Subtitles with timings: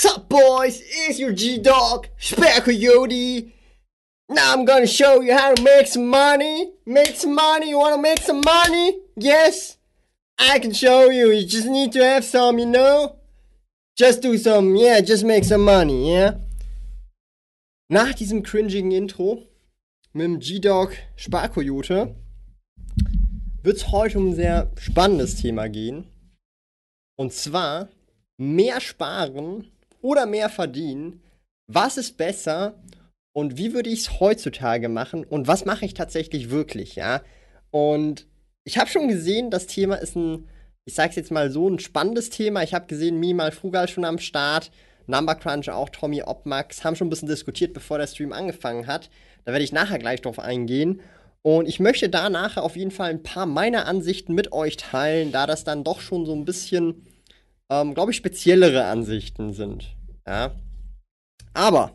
[0.00, 3.52] Sup boys, it's your G-Dog, Spare Coyote.
[4.28, 6.70] Now I'm gonna show you how to make some money.
[6.86, 9.00] Make some money, you wanna make some money?
[9.16, 9.76] Yes?
[10.38, 13.16] I can show you, you just need to have some, you know?
[13.96, 16.34] Just do some, yeah, just make some money, yeah?
[17.90, 19.48] Nach diesem cringigen Intro
[20.12, 22.14] mit dem G-Dog Sparkoyote
[23.64, 26.06] wird's heute um ein sehr spannendes Thema gehen.
[27.16, 27.88] Und zwar
[28.36, 31.22] mehr sparen oder mehr verdienen?
[31.66, 32.82] Was ist besser
[33.32, 37.22] und wie würde ich es heutzutage machen und was mache ich tatsächlich wirklich, ja?
[37.70, 38.26] Und
[38.64, 40.48] ich habe schon gesehen, das Thema ist ein,
[40.84, 42.62] ich sage es jetzt mal so, ein spannendes Thema.
[42.62, 44.70] Ich habe gesehen, Minimal Frugal schon am Start,
[45.06, 49.10] Number Crunch auch, Tommy Opmax, haben schon ein bisschen diskutiert, bevor der Stream angefangen hat.
[49.44, 51.00] Da werde ich nachher gleich drauf eingehen.
[51.42, 55.32] Und ich möchte da nachher auf jeden Fall ein paar meiner Ansichten mit euch teilen,
[55.32, 57.06] da das dann doch schon so ein bisschen
[57.70, 59.94] ähm, glaube ich, speziellere Ansichten sind.
[60.26, 60.52] Ja.
[61.54, 61.92] Aber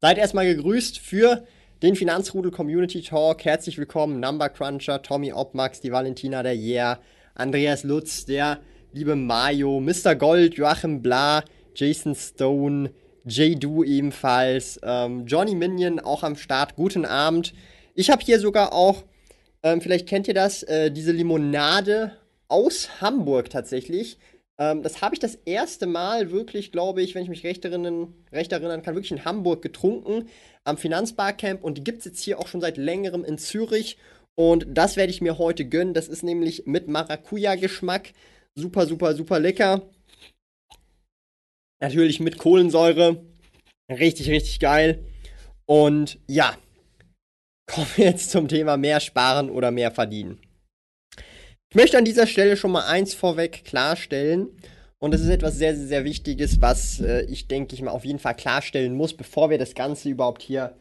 [0.00, 1.46] seid erstmal gegrüßt für
[1.82, 3.44] den Finanzrudel Community Talk.
[3.44, 7.00] Herzlich willkommen, Number Cruncher, Tommy Opmax, die Valentina der Yeah,
[7.34, 8.60] Andreas Lutz, der
[8.92, 10.14] liebe Mayo, Mr.
[10.14, 12.92] Gold, Joachim Bla, Jason Stone,
[13.24, 13.62] J.
[13.62, 16.76] Du ebenfalls, ähm, Johnny Minion auch am Start.
[16.76, 17.52] Guten Abend.
[17.94, 19.04] Ich habe hier sogar auch,
[19.62, 22.12] ähm, vielleicht kennt ihr das, äh, diese Limonade
[22.48, 24.18] aus Hamburg tatsächlich.
[24.58, 28.14] Ähm, das habe ich das erste Mal wirklich, glaube ich, wenn ich mich recht erinnern,
[28.32, 30.28] recht erinnern kann, wirklich in Hamburg getrunken
[30.64, 33.98] am Finanzbarcamp und die gibt es jetzt hier auch schon seit längerem in Zürich
[34.36, 35.94] und das werde ich mir heute gönnen.
[35.94, 38.12] Das ist nämlich mit Maracuja-Geschmack.
[38.54, 39.82] Super, super, super lecker.
[41.80, 43.24] Natürlich mit Kohlensäure.
[43.88, 45.04] Richtig, richtig geil.
[45.66, 46.56] Und ja,
[47.66, 50.40] kommen wir jetzt zum Thema mehr sparen oder mehr verdienen.
[51.74, 54.46] Ich möchte an dieser Stelle schon mal eins vorweg klarstellen.
[55.00, 58.04] Und das ist etwas sehr, sehr, sehr Wichtiges, was äh, ich denke ich mal auf
[58.04, 60.76] jeden Fall klarstellen muss, bevor wir das Ganze überhaupt hier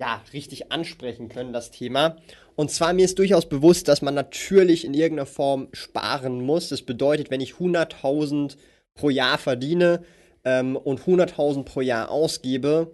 [0.00, 2.18] ja, richtig ansprechen können, das Thema.
[2.54, 6.68] Und zwar mir ist durchaus bewusst, dass man natürlich in irgendeiner Form sparen muss.
[6.68, 8.58] Das bedeutet, wenn ich 100.000
[8.94, 10.04] pro Jahr verdiene
[10.44, 12.92] ähm, und 100.000 pro Jahr ausgebe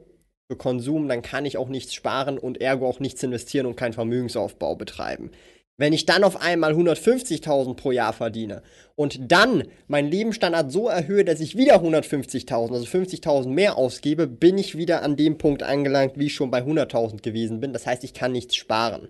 [0.51, 3.93] für Konsum, dann kann ich auch nichts sparen und ergo auch nichts investieren und keinen
[3.93, 5.31] Vermögensaufbau betreiben.
[5.77, 8.63] Wenn ich dann auf einmal 150.000 pro Jahr verdiene
[8.95, 14.57] und dann meinen Lebensstandard so erhöhe, dass ich wieder 150.000, also 50.000 mehr ausgebe, bin
[14.57, 17.73] ich wieder an dem Punkt angelangt, wie ich schon bei 100.000 gewesen bin.
[17.73, 19.09] Das heißt, ich kann nichts sparen.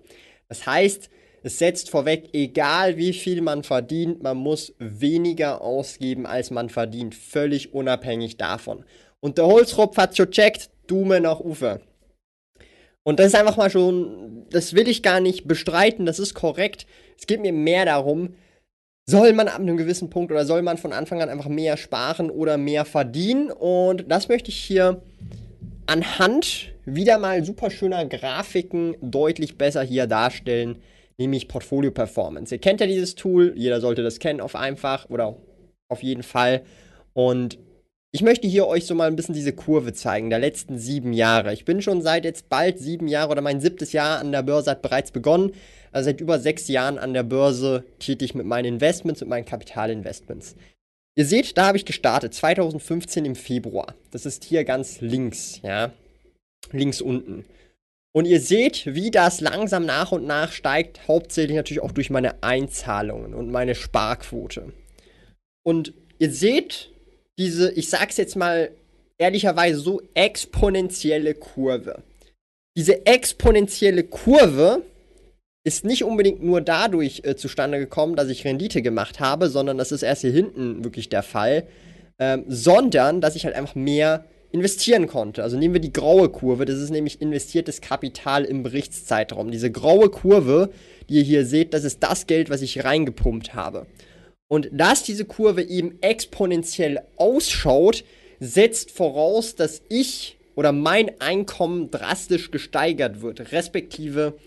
[0.49, 1.11] Das heißt,
[1.43, 7.13] es setzt vorweg, egal wie viel man verdient, man muss weniger ausgeben, als man verdient,
[7.13, 8.83] völlig unabhängig davon.
[9.19, 11.81] Und der Holzropf hat schon checkt, Dume nach Ufer.
[13.05, 16.87] Und das ist einfach mal schon, das will ich gar nicht bestreiten, das ist korrekt.
[17.17, 18.33] Es geht mir mehr darum,
[19.07, 22.31] soll man ab einem gewissen Punkt oder soll man von Anfang an einfach mehr sparen
[22.31, 23.51] oder mehr verdienen?
[23.51, 25.03] Und das möchte ich hier
[25.85, 30.79] anhand wieder mal super schöner Grafiken deutlich besser hier darstellen,
[31.19, 32.55] nämlich Portfolio Performance.
[32.55, 35.37] Ihr kennt ja dieses Tool, jeder sollte das kennen auf einfach oder
[35.89, 36.63] auf jeden Fall.
[37.13, 37.59] Und
[38.15, 41.51] ich möchte hier euch so mal ein bisschen diese Kurve zeigen, der letzten sieben Jahre.
[41.51, 44.71] Ich bin schon seit jetzt bald sieben Jahre oder mein siebtes Jahr an der Börse
[44.71, 45.51] hat bereits begonnen.
[45.91, 50.55] Also seit über sechs Jahren an der Börse tätig mit meinen Investments, mit meinen Kapitalinvestments.
[51.17, 53.95] Ihr seht, da habe ich gestartet, 2015 im Februar.
[54.11, 55.91] Das ist hier ganz links, ja.
[56.71, 57.43] Links unten.
[58.13, 62.41] Und ihr seht, wie das langsam nach und nach steigt, hauptsächlich natürlich auch durch meine
[62.43, 64.71] Einzahlungen und meine Sparquote.
[65.63, 66.94] Und ihr seht,
[67.37, 68.71] diese, ich sag's jetzt mal
[69.17, 72.03] ehrlicherweise so, exponentielle Kurve.
[72.77, 74.81] Diese exponentielle Kurve
[75.63, 79.91] ist nicht unbedingt nur dadurch äh, zustande gekommen, dass ich Rendite gemacht habe, sondern das
[79.91, 81.63] ist erst hier hinten wirklich der Fall,
[82.19, 85.43] ähm, sondern dass ich halt einfach mehr investieren konnte.
[85.43, 89.51] Also nehmen wir die graue Kurve, das ist nämlich investiertes Kapital im Berichtszeitraum.
[89.51, 90.69] Diese graue Kurve,
[91.09, 93.87] die ihr hier seht, das ist das Geld, was ich reingepumpt habe.
[94.47, 98.03] Und dass diese Kurve eben exponentiell ausschaut,
[98.39, 104.37] setzt voraus, dass ich oder mein Einkommen drastisch gesteigert wird, respektive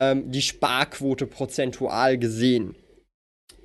[0.00, 2.74] ähm, die Sparquote prozentual gesehen.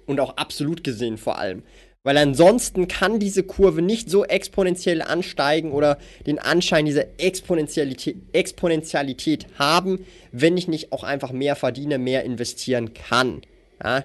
[0.05, 1.63] Und auch absolut gesehen vor allem.
[2.05, 5.97] Weil ansonsten kann diese Kurve nicht so exponentiell ansteigen oder
[6.27, 12.93] den Anschein dieser Exponentialität, Exponentialität haben, wenn ich nicht auch einfach mehr verdiene, mehr investieren
[12.93, 13.41] kann.
[13.81, 14.03] Ja?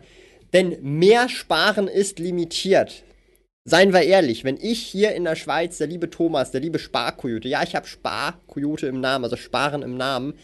[0.52, 3.04] Denn mehr Sparen ist limitiert.
[3.64, 7.48] Seien wir ehrlich, wenn ich hier in der Schweiz, der liebe Thomas, der liebe Sparkoyote,
[7.48, 10.34] ja, ich habe Sparkoyote im Namen, also Sparen im Namen,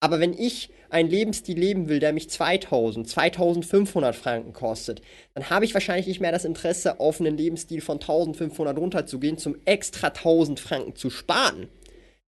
[0.00, 5.00] aber wenn ich einen Lebensstil leben will, der mich 2000, 2500 Franken kostet,
[5.32, 9.56] dann habe ich wahrscheinlich nicht mehr das Interesse, auf einen Lebensstil von 1500 runterzugehen, zum
[9.64, 11.68] extra 1000 Franken zu sparen.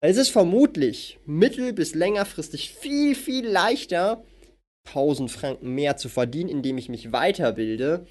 [0.01, 4.25] Es ist vermutlich mittel- bis längerfristig viel, viel leichter,
[4.89, 8.07] 1000 Franken mehr zu verdienen, indem ich mich weiterbilde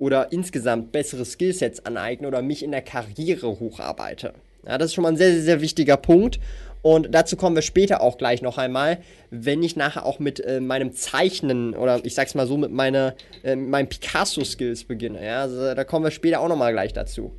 [0.00, 4.34] oder insgesamt bessere Skillsets aneigne oder mich in der Karriere hocharbeite.
[4.66, 6.38] Ja, das ist schon mal ein sehr, sehr, sehr wichtiger Punkt.
[6.82, 8.98] Und dazu kommen wir später auch gleich noch einmal,
[9.30, 13.16] wenn ich nachher auch mit äh, meinem Zeichnen oder ich sag's mal so, mit meine,
[13.42, 15.24] äh, meinen Picasso-Skills beginne.
[15.24, 17.32] Ja, also, da kommen wir später auch nochmal gleich dazu.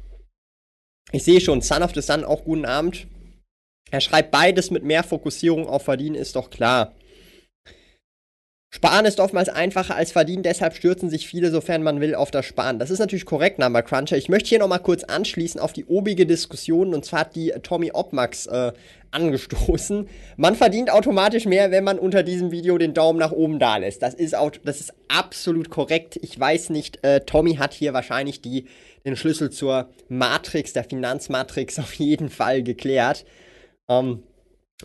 [1.11, 3.07] Ich sehe schon, Son of the Sun, auch guten Abend.
[3.91, 6.93] Er schreibt beides mit mehr Fokussierung auf Verdienen, ist doch klar.
[8.71, 12.45] Sparen ist oftmals einfacher als verdienen, deshalb stürzen sich viele, sofern man will, auf das
[12.45, 12.77] Sparen.
[12.77, 14.15] Das ist natürlich korrekt, Number Cruncher.
[14.15, 17.89] Ich möchte hier nochmal kurz anschließen auf die obige Diskussion, und zwar hat die Tommy
[17.91, 18.71] Opmax äh,
[19.09, 20.07] angestoßen.
[20.37, 24.03] Man verdient automatisch mehr, wenn man unter diesem Video den Daumen nach oben da lässt.
[24.03, 26.19] Das ist, auch, das ist absolut korrekt.
[26.21, 28.67] Ich weiß nicht, äh, Tommy hat hier wahrscheinlich die,
[29.03, 33.25] den Schlüssel zur Matrix, der Finanzmatrix, auf jeden Fall geklärt.
[33.87, 34.21] Ähm,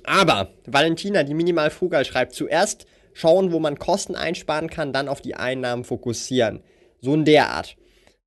[0.04, 5.22] aber Valentina, die minimal frugal schreibt, zuerst schauen, wo man Kosten einsparen kann, dann auf
[5.22, 6.62] die Einnahmen fokussieren.
[7.00, 7.76] So in der Art.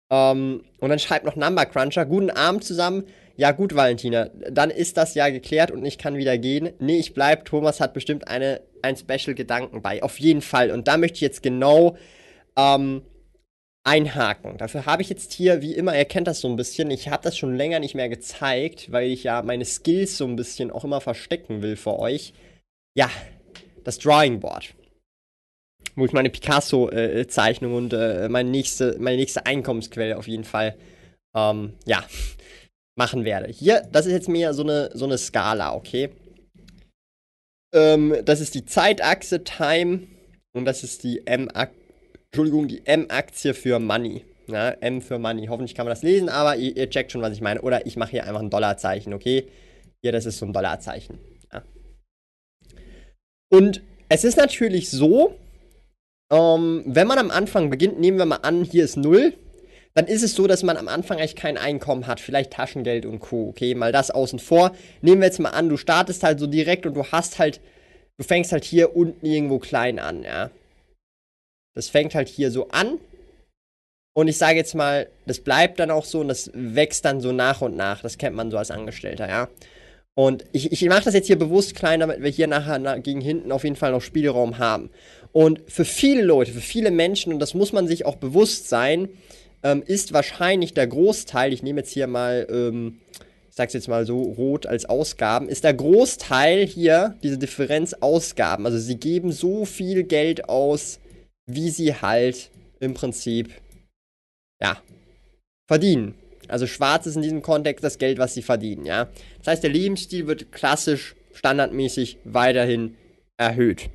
[0.09, 3.03] Ähm, und dann schreibt noch Number Cruncher, guten Abend zusammen.
[3.35, 6.71] Ja gut, Valentina, dann ist das ja geklärt und ich kann wieder gehen.
[6.79, 7.45] Nee, ich bleib.
[7.45, 10.01] Thomas hat bestimmt eine, ein Special-Gedanken bei.
[10.01, 10.71] Auf jeden Fall.
[10.71, 11.97] Und da möchte ich jetzt genau
[12.55, 13.03] ähm,
[13.83, 14.57] einhaken.
[14.57, 17.23] Dafür habe ich jetzt hier, wie immer, ihr kennt das so ein bisschen, ich habe
[17.23, 20.83] das schon länger nicht mehr gezeigt, weil ich ja meine Skills so ein bisschen auch
[20.83, 22.33] immer verstecken will für euch.
[22.95, 23.09] Ja,
[23.83, 24.73] das Drawing Board.
[25.97, 30.77] Wo ich meine Picasso-Zeichnung und äh, meine, nächste, meine nächste Einkommensquelle auf jeden Fall,
[31.35, 32.03] ähm, ja,
[32.95, 33.51] machen werde.
[33.51, 36.09] Hier, das ist jetzt mehr so eine, so eine Skala, okay?
[37.73, 40.07] Ähm, das ist die Zeitachse Time
[40.53, 41.77] und das ist die M-Aktie,
[42.31, 44.23] Entschuldigung, die M-Aktie für Money.
[44.47, 45.47] Ja, M für Money.
[45.47, 47.61] Hoffentlich kann man das lesen, aber ihr, ihr checkt schon, was ich meine.
[47.61, 49.47] Oder ich mache hier einfach ein Dollarzeichen, okay?
[50.01, 51.19] Hier, das ist so ein Dollarzeichen.
[53.49, 55.35] Und es ist natürlich so,
[56.31, 59.33] ähm, wenn man am Anfang beginnt, nehmen wir mal an, hier ist 0,
[59.93, 63.19] dann ist es so, dass man am Anfang eigentlich kein Einkommen hat, vielleicht Taschengeld und
[63.19, 63.49] Co.
[63.49, 64.75] Okay, mal das außen vor.
[65.01, 67.61] Nehmen wir jetzt mal an, du startest halt so direkt und du hast halt,
[68.17, 70.51] du fängst halt hier unten irgendwo klein an, ja.
[71.73, 72.99] Das fängt halt hier so an.
[74.13, 77.31] Und ich sage jetzt mal, das bleibt dann auch so und das wächst dann so
[77.31, 78.01] nach und nach.
[78.01, 79.47] Das kennt man so als Angestellter, ja.
[80.15, 83.21] Und ich, ich mache das jetzt hier bewusst klein, damit wir hier nachher nach, gegen
[83.21, 84.89] hinten auf jeden Fall noch Spielraum haben.
[85.37, 89.07] Und für viele Leute, für viele Menschen, und das muss man sich auch bewusst sein,
[89.61, 93.01] ähm, ist wahrscheinlich der Großteil, ich nehme jetzt hier mal, ähm,
[93.47, 98.65] ich sag's jetzt mal so, rot als Ausgaben, ist der Großteil hier diese Differenz Ausgaben.
[98.65, 100.99] Also sie geben so viel Geld aus,
[101.45, 102.49] wie sie halt
[102.79, 103.51] im Prinzip,
[104.59, 104.81] ja,
[105.67, 106.15] verdienen.
[106.47, 109.07] Also schwarz ist in diesem Kontext das Geld, was sie verdienen, ja.
[109.37, 112.95] Das heißt, der Lebensstil wird klassisch, standardmäßig weiterhin
[113.37, 113.91] erhöht.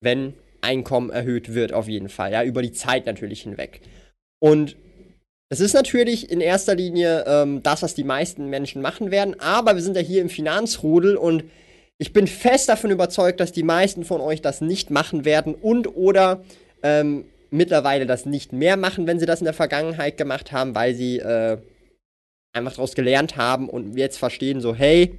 [0.00, 3.80] Wenn Einkommen erhöht wird, auf jeden Fall, ja, über die Zeit natürlich hinweg.
[4.40, 4.76] Und
[5.50, 9.74] das ist natürlich in erster Linie ähm, das, was die meisten Menschen machen werden, aber
[9.74, 11.44] wir sind ja hier im Finanzrudel und
[11.98, 15.94] ich bin fest davon überzeugt, dass die meisten von euch das nicht machen werden und
[15.94, 16.42] oder
[16.82, 20.94] ähm, mittlerweile das nicht mehr machen, wenn sie das in der Vergangenheit gemacht haben, weil
[20.94, 21.58] sie äh,
[22.54, 25.14] einfach daraus gelernt haben und jetzt verstehen, so, hey,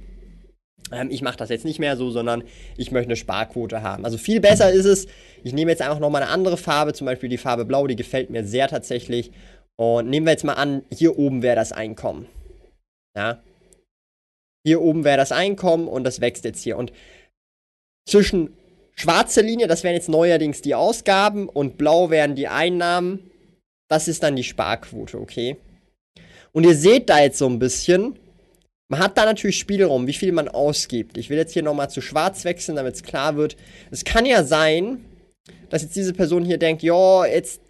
[0.92, 2.44] ähm, ich mache das jetzt nicht mehr so, sondern
[2.76, 4.04] ich möchte eine Sparquote haben.
[4.04, 5.06] Also viel besser ist es,
[5.42, 8.30] ich nehme jetzt einfach nochmal eine andere Farbe, zum Beispiel die Farbe Blau, die gefällt
[8.30, 9.30] mir sehr tatsächlich.
[9.76, 12.26] Und nehmen wir jetzt mal an, hier oben wäre das Einkommen.
[13.16, 13.42] Ja.
[14.66, 16.76] Hier oben wäre das Einkommen und das wächst jetzt hier.
[16.76, 16.92] Und
[18.08, 18.56] zwischen
[18.96, 23.30] Schwarze Linie, das wären jetzt neuerdings die Ausgaben und blau wären die Einnahmen.
[23.88, 25.56] Das ist dann die Sparquote, okay?
[26.52, 28.18] Und ihr seht da jetzt so ein bisschen,
[28.88, 31.16] man hat da natürlich Spielraum, wie viel man ausgibt.
[31.16, 33.56] Ich will jetzt hier nochmal zu schwarz wechseln, damit es klar wird.
[33.90, 35.04] Es kann ja sein,
[35.70, 37.60] dass jetzt diese Person hier denkt, ja, jetzt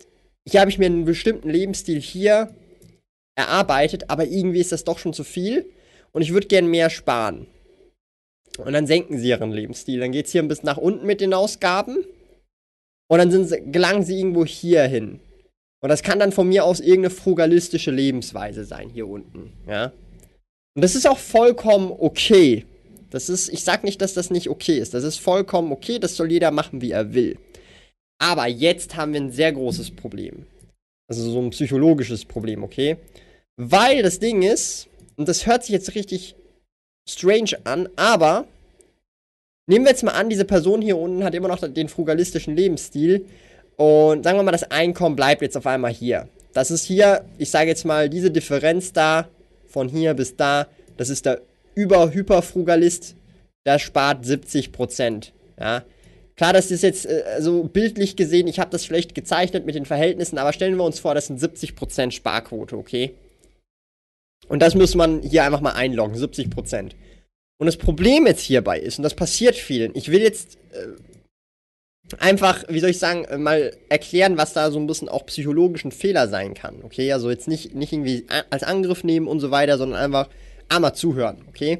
[0.47, 2.54] hier habe ich mir einen bestimmten Lebensstil hier
[3.37, 5.66] erarbeitet, aber irgendwie ist das doch schon zu viel
[6.12, 7.47] und ich würde gern mehr sparen.
[8.59, 9.99] Und dann senken sie ihren Lebensstil.
[10.00, 12.04] Dann geht es hier ein bisschen nach unten mit den Ausgaben.
[13.09, 15.21] Und dann sie, gelangen sie irgendwo hier hin.
[15.80, 19.92] Und das kann dann von mir aus irgendeine frugalistische Lebensweise sein hier unten, ja.
[20.75, 22.64] Und das ist auch vollkommen okay.
[23.11, 24.93] Das ist, ich sag nicht, dass das nicht okay ist.
[24.95, 27.38] Das ist vollkommen okay, das soll jeder machen, wie er will.
[28.19, 30.47] Aber jetzt haben wir ein sehr großes Problem.
[31.09, 32.97] Also so ein psychologisches Problem, okay?
[33.57, 36.35] Weil das Ding ist, und das hört sich jetzt richtig
[37.09, 38.47] strange an, aber
[39.66, 43.26] nehmen wir jetzt mal an, diese Person hier unten hat immer noch den frugalistischen Lebensstil
[43.76, 46.28] und sagen wir mal, das Einkommen bleibt jetzt auf einmal hier.
[46.52, 49.28] Das ist hier, ich sage jetzt mal, diese Differenz da,
[49.75, 51.43] von hier bis da, das ist der
[51.75, 53.16] Über-Hyperfrugalist,
[53.66, 55.33] der spart 70%.
[55.59, 55.85] Ja.
[56.37, 59.85] Klar, das ist jetzt äh, also bildlich gesehen, ich habe das schlecht gezeichnet mit den
[59.85, 63.14] Verhältnissen, aber stellen wir uns vor, das sind 70% Sparquote, okay?
[64.47, 66.93] Und das muss man hier einfach mal einloggen, 70%.
[67.59, 70.87] Und das Problem jetzt hierbei ist, und das passiert vielen, ich will jetzt äh,
[72.18, 75.92] einfach, wie soll ich sagen, äh, mal erklären, was da so ein bisschen auch psychologischen
[75.92, 77.12] Fehler sein kann, okay?
[77.12, 80.28] Also jetzt nicht, nicht irgendwie als Angriff nehmen und so weiter, sondern einfach
[80.68, 81.78] einmal zuhören, okay?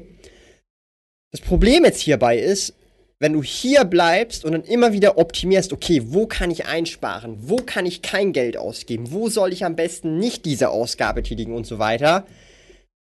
[1.31, 2.73] Das Problem jetzt hierbei ist,
[3.19, 7.57] wenn du hier bleibst und dann immer wieder optimierst, okay, wo kann ich einsparen, wo
[7.57, 11.65] kann ich kein Geld ausgeben, wo soll ich am besten nicht diese Ausgabe tätigen und
[11.65, 12.25] so weiter,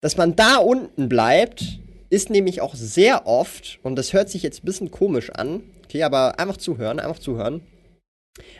[0.01, 4.63] dass man da unten bleibt, ist nämlich auch sehr oft, und das hört sich jetzt
[4.63, 7.61] ein bisschen komisch an, okay, aber einfach zuhören, einfach zuhören.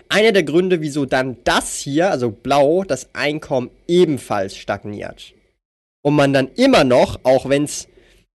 [0.09, 5.33] Einer der Gründe, wieso dann das hier, also blau, das Einkommen ebenfalls stagniert.
[6.01, 7.87] Und man dann immer noch, auch wenn es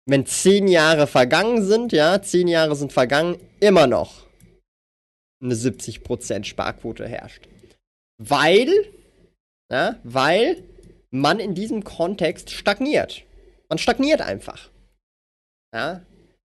[0.05, 4.27] wenn zehn Jahre vergangen sind, ja, zehn Jahre sind vergangen, immer noch
[5.41, 7.49] eine 70% Sparquote herrscht.
[8.19, 8.69] Weil,
[9.71, 10.63] ja, weil
[11.11, 13.25] man in diesem Kontext stagniert.
[13.69, 14.71] Man stagniert einfach.
[15.75, 16.03] Ja,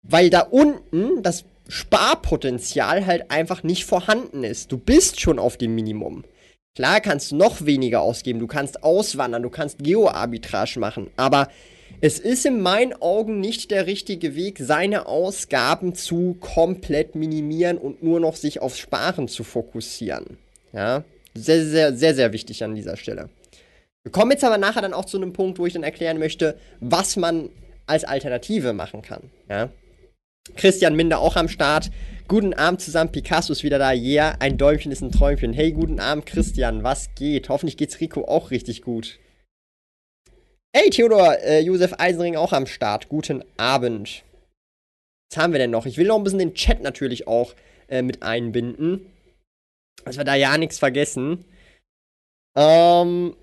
[0.04, 4.72] weil da unten das Sparpotenzial halt einfach nicht vorhanden ist.
[4.72, 6.24] Du bist schon auf dem Minimum.
[6.76, 11.50] Klar kannst du noch weniger ausgeben, du kannst auswandern, du kannst Geo-Arbitrage machen, aber
[12.02, 18.04] es ist in meinen Augen nicht der richtige Weg, seine Ausgaben zu komplett minimieren und
[18.04, 20.38] nur noch sich aufs Sparen zu fokussieren.
[20.72, 23.30] Ja, sehr, sehr, sehr, sehr wichtig an dieser Stelle.
[24.04, 26.60] Wir kommen jetzt aber nachher dann auch zu einem Punkt, wo ich dann erklären möchte,
[26.80, 27.50] was man
[27.88, 29.32] als Alternative machen kann.
[29.50, 29.70] Ja.
[30.56, 31.90] Christian Minder auch am Start.
[32.28, 33.94] Guten Abend zusammen, Picasso ist wieder da.
[33.94, 35.54] Yeah, ein Däumchen ist ein Träumchen.
[35.54, 37.50] Hey, guten Abend, Christian, was geht?
[37.50, 39.20] Hoffentlich geht's Rico auch richtig gut.
[40.76, 43.10] Hey Theodor, äh, Josef Eisenring auch am Start.
[43.10, 44.24] Guten Abend.
[45.32, 45.86] Was haben wir denn noch?
[45.86, 47.56] Ich will noch ein bisschen den Chat natürlich auch
[47.88, 49.12] äh, mit einbinden.
[50.06, 51.46] Dass wir da ja nichts vergessen.
[52.56, 53.36] Ähm,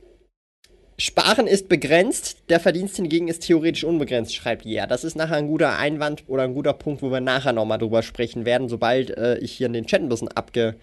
[0.97, 4.87] Sparen ist begrenzt, der Verdienst hingegen ist theoretisch unbegrenzt, schreibt Ja.
[4.87, 8.03] Das ist nachher ein guter Einwand oder ein guter Punkt, wo wir nachher nochmal drüber
[8.03, 10.77] sprechen werden, sobald äh, ich hier in den Chat ein bisschen abge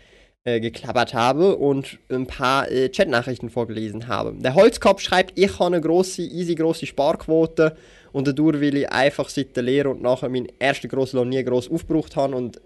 [0.44, 4.34] äh, habe und ein paar äh, Chatnachrichten vorgelesen habe.
[4.34, 7.78] Der Holzkopf schreibt, ich habe eine grosse, easy grosse Sparquote
[8.12, 11.44] und dadurch will ich einfach seit der Lehre und nachher meinen ersten grossen Lohn nie
[11.44, 12.60] gross aufgebraucht haben und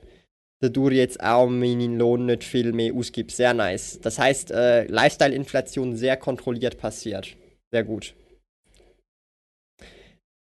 [0.62, 3.32] dadurch jetzt auch meinen Lohn nicht viel mehr ausgibt.
[3.32, 4.00] Sehr nice.
[4.02, 7.36] Das heißt, äh, Lifestyle-Inflation sehr kontrolliert passiert.
[7.72, 8.16] Sehr gut.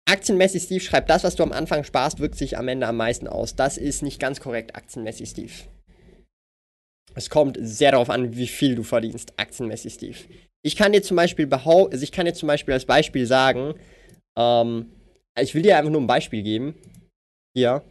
[0.10, 3.28] Aktienmäßig Steve schreibt, das, was du am Anfang sparst, wirkt sich am Ende am meisten
[3.28, 3.56] aus.
[3.56, 5.52] Das ist nicht ganz korrekt, aktienmäßig Steve.
[7.16, 10.18] Es kommt sehr darauf an, wie viel du verdienst, aktienmäßig, Steve.
[10.64, 13.76] Ich kann dir zum Beispiel behaupten, also ich kann dir zum Beispiel als Beispiel sagen,
[14.38, 14.92] ähm,
[15.40, 16.76] ich will dir einfach nur ein Beispiel geben.
[17.56, 17.84] Hier.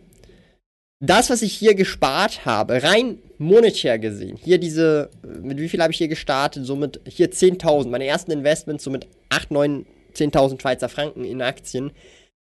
[1.01, 5.93] Das, was ich hier gespart habe, rein monetär gesehen, hier diese, mit wie viel habe
[5.93, 6.67] ich hier gestartet?
[6.67, 11.93] Somit hier 10.000, meine ersten Investments, somit 8, 9, 10.000 Schweizer Franken in Aktien.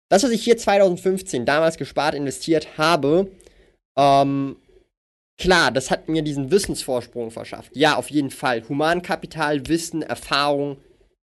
[0.08, 3.30] Das, was ich hier 2015 damals gespart, investiert habe,
[3.96, 4.56] ähm,
[5.38, 7.70] Klar, das hat mir diesen Wissensvorsprung verschafft.
[7.74, 8.68] Ja, auf jeden Fall.
[8.68, 10.78] Humankapital, Wissen, Erfahrung,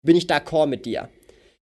[0.04, 1.10] bin ich d'accord mit dir.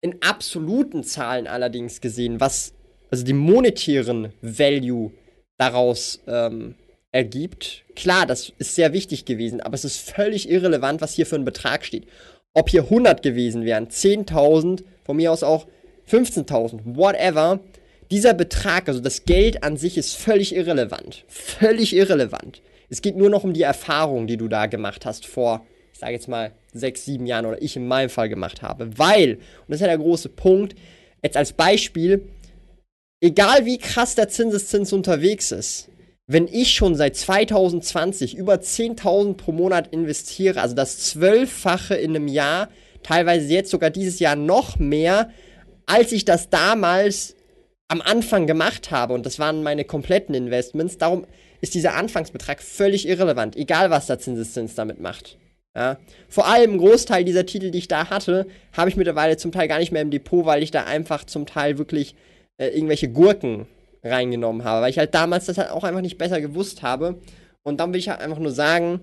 [0.01, 2.73] In absoluten Zahlen allerdings gesehen, was
[3.11, 5.13] also den monetären Value
[5.59, 6.75] daraus ähm,
[7.13, 11.37] ergibt, klar, das ist sehr wichtig gewesen, aber es ist völlig irrelevant, was hier für
[11.37, 12.07] ein Betrag steht.
[12.55, 15.67] Ob hier 100 gewesen wären, 10.000, von mir aus auch
[16.11, 17.61] 15.000, whatever,
[18.11, 21.25] dieser Betrag, also das Geld an sich, ist völlig irrelevant.
[21.29, 22.61] Völlig irrelevant.
[22.91, 26.13] Es geht nur noch um die Erfahrung, die du da gemacht hast vor, ich sage
[26.13, 28.99] jetzt mal, sechs, sieben Jahren oder ich in meinem Fall gemacht habe.
[28.99, 30.75] Weil, und das ist ja der große Punkt,
[31.23, 32.29] jetzt als Beispiel,
[33.23, 35.89] egal wie krass der Zinseszins unterwegs ist,
[36.27, 42.29] wenn ich schon seit 2020 über 10.000 pro Monat investiere, also das Zwölffache in einem
[42.29, 42.69] Jahr,
[43.03, 45.31] teilweise jetzt sogar dieses Jahr noch mehr,
[45.87, 47.35] als ich das damals
[47.89, 51.27] am Anfang gemacht habe, und das waren meine kompletten Investments, darum
[51.61, 55.39] ist dieser Anfangsbetrag völlig irrelevant, egal was der Zinseszins damit macht.
[55.77, 55.99] Ja.
[56.29, 59.69] Vor allem ein Großteil dieser Titel, die ich da hatte, habe ich mittlerweile zum Teil
[59.69, 62.15] gar nicht mehr im Depot, weil ich da einfach zum Teil wirklich
[62.59, 63.67] äh, irgendwelche Gurken
[64.03, 67.21] reingenommen habe, weil ich halt damals das halt auch einfach nicht besser gewusst habe.
[67.63, 69.01] Und dann will ich halt einfach nur sagen,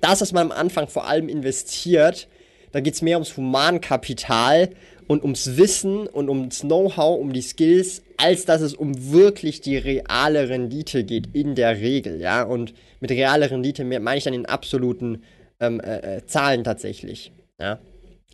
[0.00, 2.28] das, was man am Anfang vor allem investiert,
[2.72, 4.70] da geht es mehr ums Humankapital
[5.08, 9.76] und ums Wissen und ums Know-how, um die Skills, als dass es um wirklich die
[9.76, 12.42] reale Rendite geht, in der Regel, ja.
[12.42, 15.24] Und mit realer Rendite meine ich dann in absoluten
[15.58, 17.80] ähm, äh, äh, Zahlen tatsächlich, ja.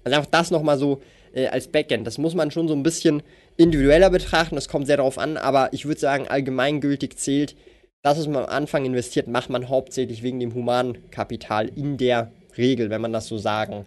[0.04, 1.00] Also einfach das nochmal so
[1.32, 2.06] äh, als Backend.
[2.06, 3.22] Das muss man schon so ein bisschen
[3.56, 7.56] individueller betrachten, das kommt sehr darauf an, aber ich würde sagen, allgemeingültig zählt,
[8.02, 12.90] das, was man am Anfang investiert, macht man hauptsächlich wegen dem Humankapital in der Regel,
[12.90, 13.84] wenn man das so sagen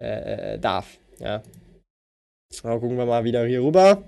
[0.00, 0.98] äh, äh darf.
[1.18, 1.42] Ja.
[2.62, 4.02] Aber gucken wir mal wieder hier rüber.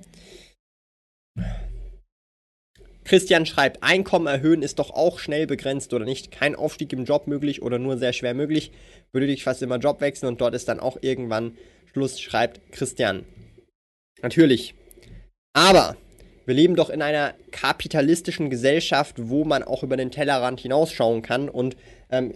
[3.04, 6.30] Christian schreibt, Einkommen erhöhen ist doch auch schnell begrenzt oder nicht?
[6.30, 8.72] Kein Aufstieg im Job möglich oder nur sehr schwer möglich.
[9.12, 11.56] Würde ich fast immer Job wechseln und dort ist dann auch irgendwann
[11.92, 13.26] Schluss, schreibt Christian.
[14.22, 14.74] Natürlich.
[15.54, 15.96] Aber
[16.46, 21.48] wir leben doch in einer kapitalistischen Gesellschaft, wo man auch über den Tellerrand hinausschauen kann
[21.48, 21.76] und
[22.10, 22.34] ähm,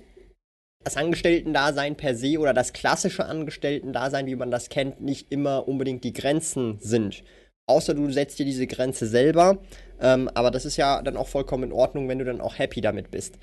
[0.85, 6.05] das Angestellten-Dasein per se oder das klassische Angestellten-Dasein, wie man das kennt, nicht immer unbedingt
[6.05, 7.25] die Grenzen sind.
[7.69, 9.59] Außer du setzt dir diese Grenze selber.
[10.01, 12.81] Ähm, aber das ist ja dann auch vollkommen in Ordnung, wenn du dann auch happy
[12.81, 13.37] damit bist.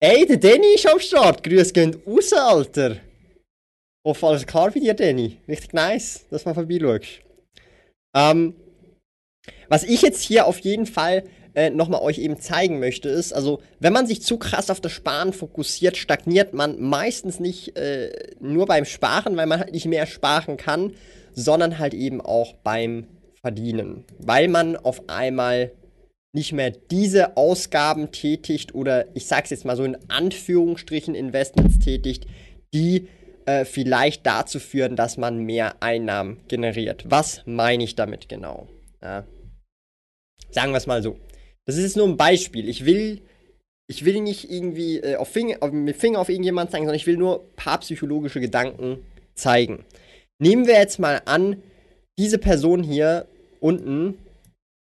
[0.00, 1.44] Ey, der Danny ist am Start.
[1.44, 2.96] Grüß gehen raus, Alter.
[4.04, 5.38] Hoffe, alles klar bei dir, Danny.
[5.46, 7.20] Richtig nice, dass man vorbeischaust.
[8.16, 8.54] Ähm,
[9.68, 11.24] was ich jetzt hier auf jeden Fall
[11.54, 14.92] äh, nochmal euch eben zeigen möchte, ist, also wenn man sich zu krass auf das
[14.92, 20.06] Sparen fokussiert, stagniert man meistens nicht äh, nur beim Sparen, weil man halt nicht mehr
[20.06, 20.92] sparen kann,
[21.32, 23.06] sondern halt eben auch beim
[23.40, 24.04] Verdienen.
[24.18, 25.72] Weil man auf einmal
[26.32, 32.26] nicht mehr diese Ausgaben tätigt oder ich sag's jetzt mal so in Anführungsstrichen Investments tätigt,
[32.74, 33.08] die
[33.46, 37.04] äh, vielleicht dazu führen, dass man mehr Einnahmen generiert.
[37.08, 38.68] Was meine ich damit genau?
[39.02, 39.24] Ja.
[40.50, 41.18] Sagen wir es mal so.
[41.66, 42.68] Das ist jetzt nur ein Beispiel.
[42.68, 43.20] Ich will,
[43.88, 47.06] ich will nicht irgendwie äh, auf Finger, auf, mit Finger auf irgendjemanden zeigen, sondern ich
[47.06, 49.84] will nur ein paar psychologische Gedanken zeigen.
[50.40, 51.62] Nehmen wir jetzt mal an,
[52.18, 53.26] diese Person hier
[53.60, 54.18] unten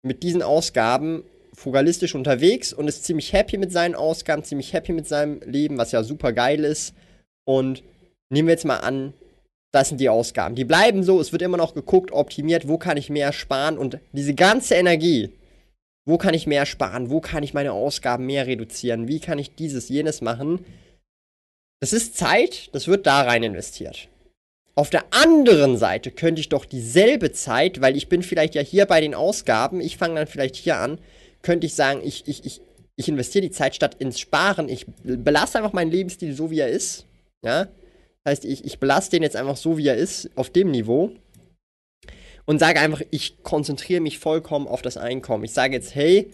[0.06, 5.08] mit diesen Ausgaben frugalistisch unterwegs und ist ziemlich happy mit seinen Ausgaben, ziemlich happy mit
[5.08, 6.94] seinem Leben, was ja super geil ist.
[7.46, 7.84] Und
[8.30, 9.14] nehmen wir jetzt mal an,
[9.74, 10.56] das sind die Ausgaben.
[10.56, 14.00] Die bleiben so, es wird immer noch geguckt, optimiert, wo kann ich mehr sparen und
[14.12, 15.32] diese ganze Energie,
[16.08, 19.54] wo kann ich mehr sparen, wo kann ich meine Ausgaben mehr reduzieren, wie kann ich
[19.54, 20.66] dieses, jenes machen.
[21.80, 24.08] Das ist Zeit, das wird da rein investiert.
[24.74, 28.86] Auf der anderen Seite könnte ich doch dieselbe Zeit, weil ich bin vielleicht ja hier
[28.86, 31.00] bei den Ausgaben, ich fange dann vielleicht hier an,
[31.42, 32.62] könnte ich sagen, ich, ich, ich,
[32.96, 36.70] ich investiere die Zeit statt ins Sparen, ich belasse einfach meinen Lebensstil so, wie er
[36.70, 37.06] ist.
[37.44, 37.68] Ja,
[38.28, 41.12] Heißt, ich, ich belasse den jetzt einfach so, wie er ist, auf dem Niveau.
[42.48, 45.44] Und sage einfach, ich konzentriere mich vollkommen auf das Einkommen.
[45.44, 46.32] Ich sage jetzt, hey,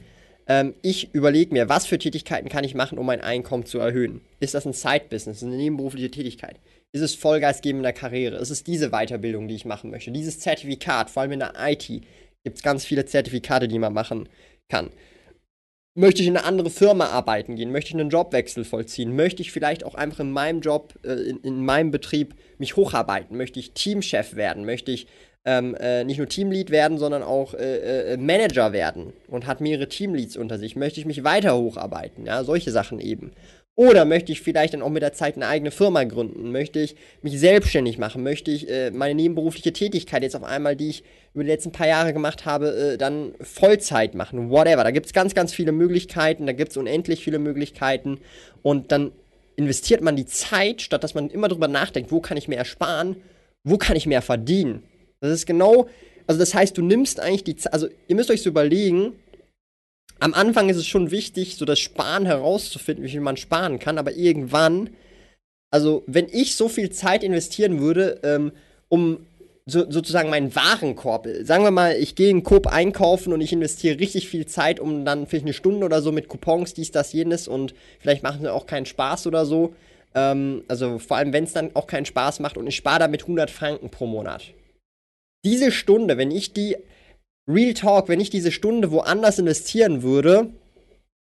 [0.47, 4.21] ähm, ich überlege mir, was für Tätigkeiten kann ich machen, um mein Einkommen zu erhöhen.
[4.39, 6.60] Ist das ein Side-Business, eine nebenberufliche Tätigkeit?
[6.91, 8.36] Ist es Vollgas geben in der Karriere?
[8.38, 10.12] Ist es diese Weiterbildung, die ich machen möchte?
[10.12, 14.30] Dieses Zertifikat, vor allem in der IT, gibt es ganz viele Zertifikate, die man machen
[14.69, 14.91] kann.
[15.95, 17.71] Möchte ich in eine andere Firma arbeiten gehen?
[17.71, 19.15] Möchte ich einen Jobwechsel vollziehen?
[19.15, 23.38] Möchte ich vielleicht auch einfach in meinem Job, äh, in, in, meinem Betrieb mich hocharbeiten?
[23.38, 24.65] Möchte ich Teamchef werden?
[24.65, 25.08] Möchte ich
[25.46, 29.90] ähm, äh, nicht nur Teamlead werden, sondern auch äh, äh, Manager werden und hat mehrere
[29.90, 30.76] Teamleads unter sich?
[30.76, 32.26] Möchte ich mich weiter hocharbeiten?
[32.26, 33.32] Ja, solche Sachen eben.
[33.76, 36.52] Oder möchte ich vielleicht dann auch mit der Zeit eine eigene Firma gründen?
[36.52, 38.22] Möchte ich mich selbstständig machen?
[38.22, 41.04] Möchte ich äh, meine nebenberufliche Tätigkeit jetzt auf einmal, die ich
[41.34, 44.52] über die letzten paar Jahre gemacht habe, äh, dann Vollzeit machen?
[44.52, 44.84] Whatever.
[44.84, 46.46] Da gibt es ganz, ganz viele Möglichkeiten.
[46.46, 48.20] Da gibt es unendlich viele Möglichkeiten.
[48.62, 49.12] Und dann
[49.56, 53.16] investiert man die Zeit, statt dass man immer darüber nachdenkt, wo kann ich mehr ersparen?
[53.64, 54.84] Wo kann ich mehr verdienen?
[55.24, 55.88] Das ist genau,
[56.28, 59.14] also das heißt, du nimmst eigentlich die Zeit, also ihr müsst euch so überlegen,
[60.20, 63.98] am Anfang ist es schon wichtig, so das Sparen herauszufinden, wie viel man sparen kann,
[63.98, 64.90] aber irgendwann,
[65.72, 68.52] also wenn ich so viel Zeit investieren würde, ähm,
[68.90, 69.26] um
[69.66, 74.00] so, sozusagen meinen Warenkorb, sagen wir mal, ich gehe in Coop einkaufen und ich investiere
[74.00, 77.48] richtig viel Zeit, um dann vielleicht eine Stunde oder so mit Coupons, dies, das, jenes
[77.48, 79.74] und vielleicht machen sie auch keinen Spaß oder so.
[80.16, 83.22] Ähm, also vor allem, wenn es dann auch keinen Spaß macht und ich spare damit
[83.22, 84.54] 100 Franken pro Monat.
[85.46, 86.78] Diese Stunde, wenn ich die
[87.50, 90.50] Real Talk, wenn ich diese Stunde woanders investieren würde,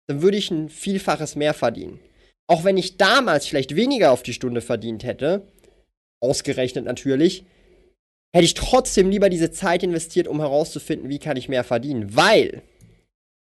[0.08, 2.00] dann würde ich ein Vielfaches mehr verdienen.
[2.48, 5.48] Auch wenn ich damals vielleicht weniger auf die Stunde verdient hätte,
[6.22, 7.46] ausgerechnet natürlich,
[8.36, 12.16] hätte ich trotzdem lieber diese Zeit investiert, um herauszufinden, wie kann ich mehr verdienen.
[12.16, 12.62] Weil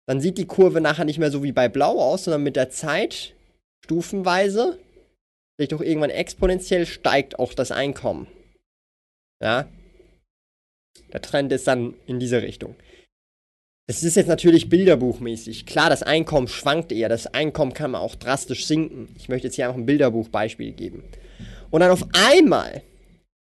[0.07, 2.69] dann sieht die Kurve nachher nicht mehr so wie bei Blau aus, sondern mit der
[2.69, 3.35] Zeit
[3.85, 4.79] stufenweise
[5.55, 8.27] vielleicht auch irgendwann exponentiell, steigt auch das Einkommen.
[9.41, 9.67] Ja.
[11.13, 12.75] Der Trend ist dann in diese Richtung.
[13.87, 15.65] Es ist jetzt natürlich bilderbuchmäßig.
[15.65, 17.09] Klar, das Einkommen schwankt eher.
[17.09, 19.09] Das Einkommen kann man auch drastisch sinken.
[19.17, 21.03] Ich möchte jetzt hier einfach ein Bilderbuchbeispiel geben.
[21.69, 22.81] Und dann auf einmal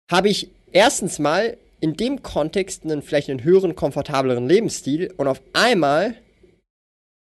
[0.09, 5.41] habe ich erstens mal in dem Kontext einen vielleicht einen höheren, komfortableren Lebensstil und auf
[5.53, 6.15] einmal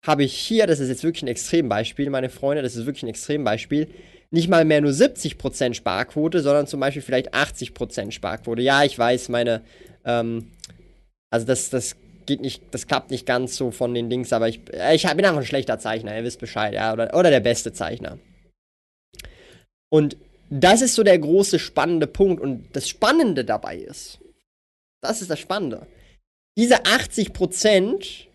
[0.05, 3.11] habe ich hier, das ist jetzt wirklich ein Extrembeispiel, meine Freunde, das ist wirklich ein
[3.11, 3.89] Extrembeispiel,
[4.31, 8.63] nicht mal mehr nur 70% Sparquote, sondern zum Beispiel vielleicht 80% Sparquote.
[8.63, 9.63] Ja, ich weiß, meine,
[10.05, 10.51] ähm,
[11.31, 14.61] also das, das geht nicht, das klappt nicht ganz so von den Dings, aber ich,
[14.73, 17.73] äh, ich bin einfach ein schlechter Zeichner, ihr wisst Bescheid, ja, oder, oder der beste
[17.73, 18.19] Zeichner.
[19.93, 20.17] Und
[20.49, 24.19] das ist so der große spannende Punkt und das Spannende dabei ist,
[25.03, 25.87] das ist das Spannende.
[26.59, 28.27] Diese 80%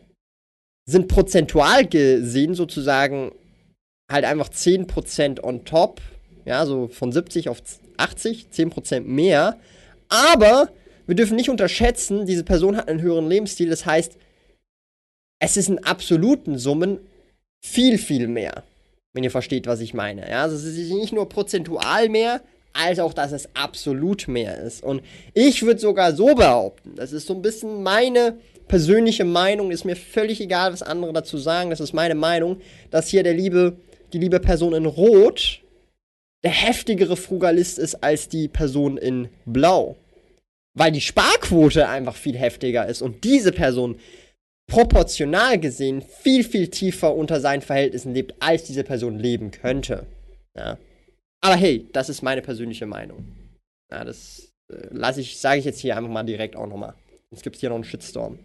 [0.88, 3.32] sind prozentual gesehen sozusagen
[4.12, 6.01] halt einfach 10% on top.
[6.45, 7.62] Ja, so von 70 auf
[7.97, 9.60] 80, 10% mehr.
[10.10, 10.69] Aber
[11.08, 13.70] wir dürfen nicht unterschätzen, diese Person hat einen höheren Lebensstil.
[13.70, 14.18] Das heißt,
[15.39, 17.00] es ist in absoluten Summen
[17.63, 18.63] viel, viel mehr.
[19.13, 20.30] Wenn ihr versteht, was ich meine.
[20.30, 22.41] Ja, also es ist nicht nur prozentual mehr,
[22.74, 24.84] als auch, dass es absolut mehr ist.
[24.84, 25.02] Und
[25.34, 28.38] ich würde sogar so behaupten, das ist so ein bisschen meine
[28.68, 32.58] persönliche Meinung, ist mir völlig egal, was andere dazu sagen, das ist meine Meinung,
[32.91, 33.78] dass hier der liebe,
[34.12, 35.62] die liebe Person in Rot
[36.44, 39.96] der heftigere Frugalist ist als die Person in Blau.
[40.78, 44.00] Weil die Sparquote einfach viel heftiger ist und diese Person
[44.68, 50.06] proportional gesehen viel, viel tiefer unter seinen Verhältnissen lebt, als diese Person leben könnte.
[50.56, 50.78] Ja.
[51.42, 53.26] Aber hey, das ist meine persönliche Meinung.
[53.92, 56.96] Ja, das äh, lasse ich, sage ich jetzt hier einfach mal direkt auch nochmal.
[57.32, 58.40] Jetzt gibt es hier noch einen Shitstorm.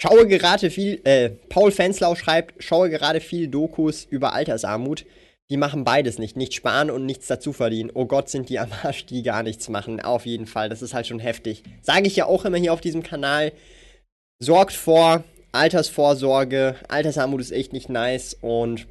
[0.00, 5.06] Schaue gerade viel, äh, Paul Fenslau schreibt, schaue gerade viel Dokus über Altersarmut.
[5.52, 6.34] Die machen beides nicht.
[6.34, 7.90] Nicht sparen und nichts dazu verdienen.
[7.92, 10.00] Oh Gott, sind die am Arsch, die gar nichts machen.
[10.00, 10.70] Auf jeden Fall.
[10.70, 11.62] Das ist halt schon heftig.
[11.82, 13.52] Sage ich ja auch immer hier auf diesem Kanal.
[14.38, 16.76] Sorgt vor Altersvorsorge.
[16.88, 18.32] Altersarmut ist echt nicht nice.
[18.40, 18.86] Und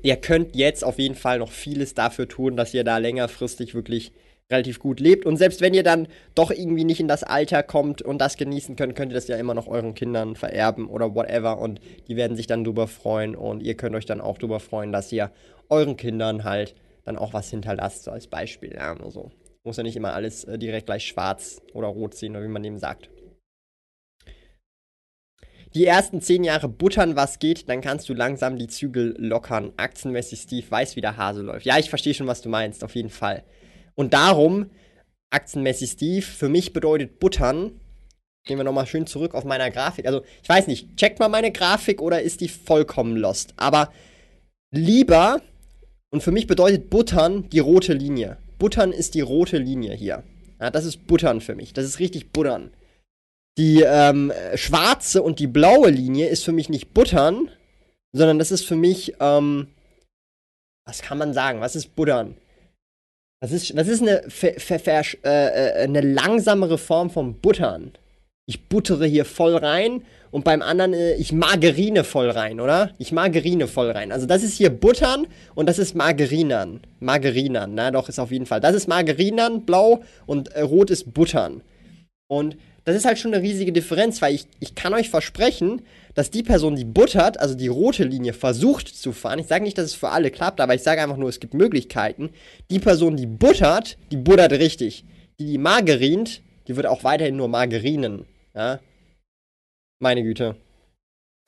[0.00, 4.12] ihr könnt jetzt auf jeden Fall noch vieles dafür tun, dass ihr da längerfristig wirklich
[4.50, 5.26] relativ gut lebt.
[5.26, 8.76] Und selbst wenn ihr dann doch irgendwie nicht in das Alter kommt und das genießen
[8.76, 11.58] könnt, könnt ihr das ja immer noch euren Kindern vererben oder whatever.
[11.58, 13.34] Und die werden sich dann drüber freuen.
[13.34, 15.30] Und ihr könnt euch dann auch drüber freuen, dass ihr
[15.68, 18.74] euren Kindern halt dann auch was hinterlasst, so als Beispiel.
[18.74, 19.30] Ja, nur so.
[19.64, 22.64] Muss ja nicht immer alles äh, direkt gleich schwarz oder rot sehen, oder wie man
[22.64, 23.10] eben sagt.
[25.74, 29.72] Die ersten zehn Jahre buttern, was geht, dann kannst du langsam die Zügel lockern.
[29.76, 31.66] Aktienmäßig Steve weiß, wie der Hase läuft.
[31.66, 33.44] Ja, ich verstehe schon, was du meinst, auf jeden Fall.
[33.98, 34.70] Und darum,
[35.30, 37.80] aktienmäßig Steve, für mich bedeutet Buttern,
[38.44, 40.06] gehen wir nochmal schön zurück auf meiner Grafik.
[40.06, 43.54] Also, ich weiß nicht, checkt mal meine Grafik oder ist die vollkommen lost?
[43.56, 43.92] Aber
[44.70, 45.42] lieber,
[46.10, 48.36] und für mich bedeutet Buttern die rote Linie.
[48.60, 50.22] Buttern ist die rote Linie hier.
[50.60, 51.72] Ja, das ist Buttern für mich.
[51.72, 52.70] Das ist richtig Buttern.
[53.58, 57.50] Die ähm, schwarze und die blaue Linie ist für mich nicht Buttern,
[58.12, 59.66] sondern das ist für mich, ähm,
[60.86, 61.60] was kann man sagen?
[61.60, 62.36] Was ist Buttern?
[63.40, 67.92] Was ist, was ist eine, ver, ver, ver, äh, äh, eine langsamere Form von Buttern?
[68.46, 72.90] Ich buttere hier voll rein und beim anderen, äh, ich Margarine voll rein, oder?
[72.98, 74.10] Ich Margarine voll rein.
[74.10, 76.80] Also das ist hier Buttern und das ist Margarinern.
[76.98, 78.60] Margarinern, na doch, ist auf jeden Fall.
[78.60, 81.62] Das ist Margarinern, blau und äh, rot ist Buttern.
[82.26, 85.82] Und das ist halt schon eine riesige Differenz, weil ich, ich kann euch versprechen,
[86.18, 89.78] dass die Person, die buttert, also die rote Linie versucht zu fahren, ich sage nicht,
[89.78, 92.30] dass es für alle klappt, aber ich sage einfach nur, es gibt Möglichkeiten.
[92.72, 95.04] Die Person, die buttert, die buttert richtig.
[95.38, 98.24] Die, die margarint, die wird auch weiterhin nur margarinen.
[98.52, 98.80] Ja?
[100.00, 100.56] Meine Güte.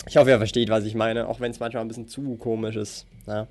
[0.07, 2.77] Ich hoffe, ihr versteht, was ich meine, auch wenn es manchmal ein bisschen zu komisch
[2.77, 3.07] ist.
[3.27, 3.49] Ja?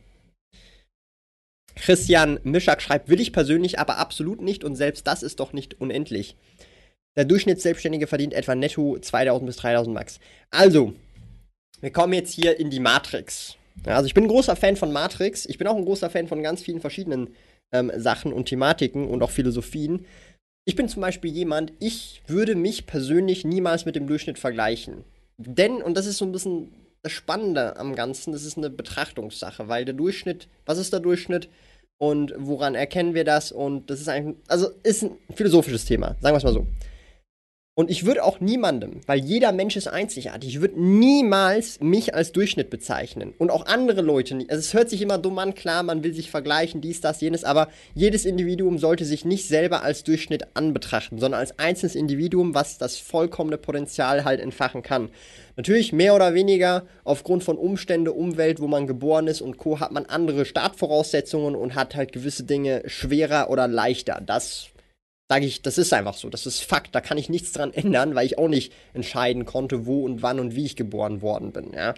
[1.75, 5.81] Christian Mischak schreibt, will ich persönlich aber absolut nicht und selbst das ist doch nicht
[5.81, 6.37] unendlich.
[7.17, 10.21] Der Durchschnittsselbstständige verdient etwa netto 2000 bis 3000 Max.
[10.51, 10.93] Also,
[11.81, 13.55] wir kommen jetzt hier in die Matrix.
[13.85, 15.45] Ja, also ich bin ein großer Fan von Matrix.
[15.45, 17.29] Ich bin auch ein großer Fan von ganz vielen verschiedenen
[17.71, 20.05] ähm, Sachen und Thematiken und auch Philosophien.
[20.65, 25.03] Ich bin zum Beispiel jemand, ich würde mich persönlich niemals mit dem Durchschnitt vergleichen.
[25.37, 29.69] Denn, und das ist so ein bisschen das Spannende am Ganzen, das ist eine Betrachtungssache,
[29.69, 31.49] weil der Durchschnitt, was ist der Durchschnitt
[31.97, 33.51] und woran erkennen wir das?
[33.51, 36.67] Und das ist eigentlich, also ist ein philosophisches Thema, sagen wir es mal so.
[37.79, 42.33] Und ich würde auch niemandem, weil jeder Mensch ist einzigartig, ich würde niemals mich als
[42.33, 43.33] Durchschnitt bezeichnen.
[43.37, 44.49] Und auch andere Leute nicht.
[44.49, 47.45] Also es hört sich immer dumm an, klar, man will sich vergleichen, dies, das, jenes,
[47.45, 52.79] aber jedes Individuum sollte sich nicht selber als Durchschnitt anbetrachten, sondern als einzelnes Individuum, was
[52.79, 55.07] das vollkommene Potenzial halt entfachen kann.
[55.55, 59.79] Natürlich mehr oder weniger aufgrund von Umstände, Umwelt, wo man geboren ist und Co.
[59.79, 64.21] hat man andere Startvoraussetzungen und hat halt gewisse Dinge schwerer oder leichter.
[64.25, 64.67] Das
[65.29, 66.29] sage ich, das ist einfach so.
[66.29, 66.93] Das ist Fakt.
[66.95, 70.39] Da kann ich nichts dran ändern, weil ich auch nicht entscheiden konnte, wo und wann
[70.39, 71.71] und wie ich geboren worden bin.
[71.73, 71.93] Ja.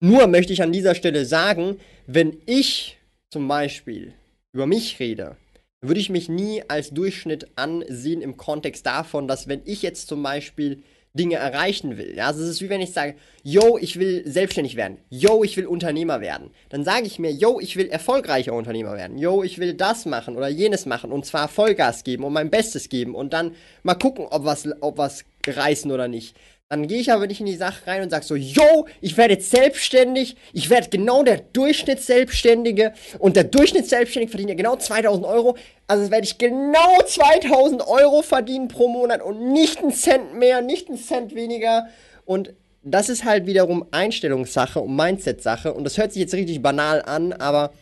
[0.00, 2.98] Nur möchte ich an dieser Stelle sagen, wenn ich
[3.30, 4.12] zum Beispiel
[4.52, 5.36] über mich rede,
[5.80, 10.22] würde ich mich nie als Durchschnitt ansehen im Kontext davon, dass wenn ich jetzt zum
[10.22, 10.82] Beispiel
[11.14, 12.18] Dinge erreichen will.
[12.18, 14.98] Also es ist wie wenn ich sage, yo, ich will selbstständig werden.
[15.10, 16.50] Yo, ich will Unternehmer werden.
[16.70, 19.16] Dann sage ich mir, yo, ich will erfolgreicher Unternehmer werden.
[19.16, 22.88] Yo, ich will das machen oder jenes machen und zwar Vollgas geben und mein Bestes
[22.88, 26.36] geben und dann mal gucken, ob was, ob was reißen oder nicht.
[26.74, 29.34] Dann gehe ich aber nicht in die Sache rein und sage so, yo, ich werde
[29.34, 35.56] jetzt selbstständig, ich werde genau der Durchschnittsselbstständige und der Durchschnittsselbstständige verdient ja genau 2000 Euro.
[35.86, 40.88] Also werde ich genau 2000 Euro verdienen pro Monat und nicht einen Cent mehr, nicht
[40.88, 41.86] einen Cent weniger.
[42.24, 45.72] Und das ist halt wiederum Einstellungssache und Mindset-Sache.
[45.72, 47.72] Und das hört sich jetzt richtig banal an, aber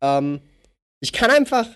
[0.00, 0.40] ähm,
[0.98, 1.68] ich kann einfach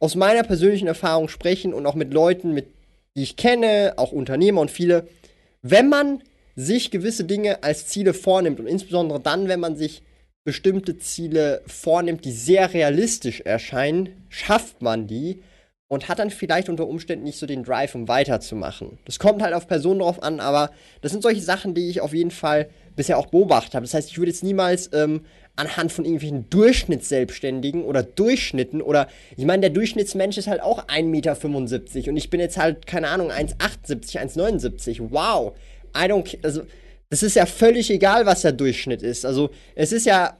[0.00, 2.66] aus meiner persönlichen Erfahrung sprechen und auch mit Leuten, mit,
[3.14, 5.06] die ich kenne, auch Unternehmer und viele,
[5.70, 6.22] wenn man
[6.54, 10.02] sich gewisse Dinge als Ziele vornimmt und insbesondere dann, wenn man sich
[10.44, 15.42] bestimmte Ziele vornimmt, die sehr realistisch erscheinen, schafft man die
[15.88, 18.98] und hat dann vielleicht unter Umständen nicht so den Drive, um weiterzumachen.
[19.04, 22.14] Das kommt halt auf Personen drauf an, aber das sind solche Sachen, die ich auf
[22.14, 23.84] jeden Fall bisher auch beobachtet habe.
[23.84, 25.22] Das heißt, ich würde jetzt niemals ähm,
[25.56, 31.04] anhand von irgendwelchen Durchschnittsselbstständigen oder Durchschnitten oder ich meine, der Durchschnittsmensch ist halt auch 1,75
[31.04, 35.08] Meter und ich bin jetzt halt, keine Ahnung, 1,78, 1,79.
[35.10, 35.56] Wow.
[35.96, 36.62] I don't, also,
[37.08, 39.24] das ist ja völlig egal, was der Durchschnitt ist.
[39.24, 40.36] Also, es ist ja,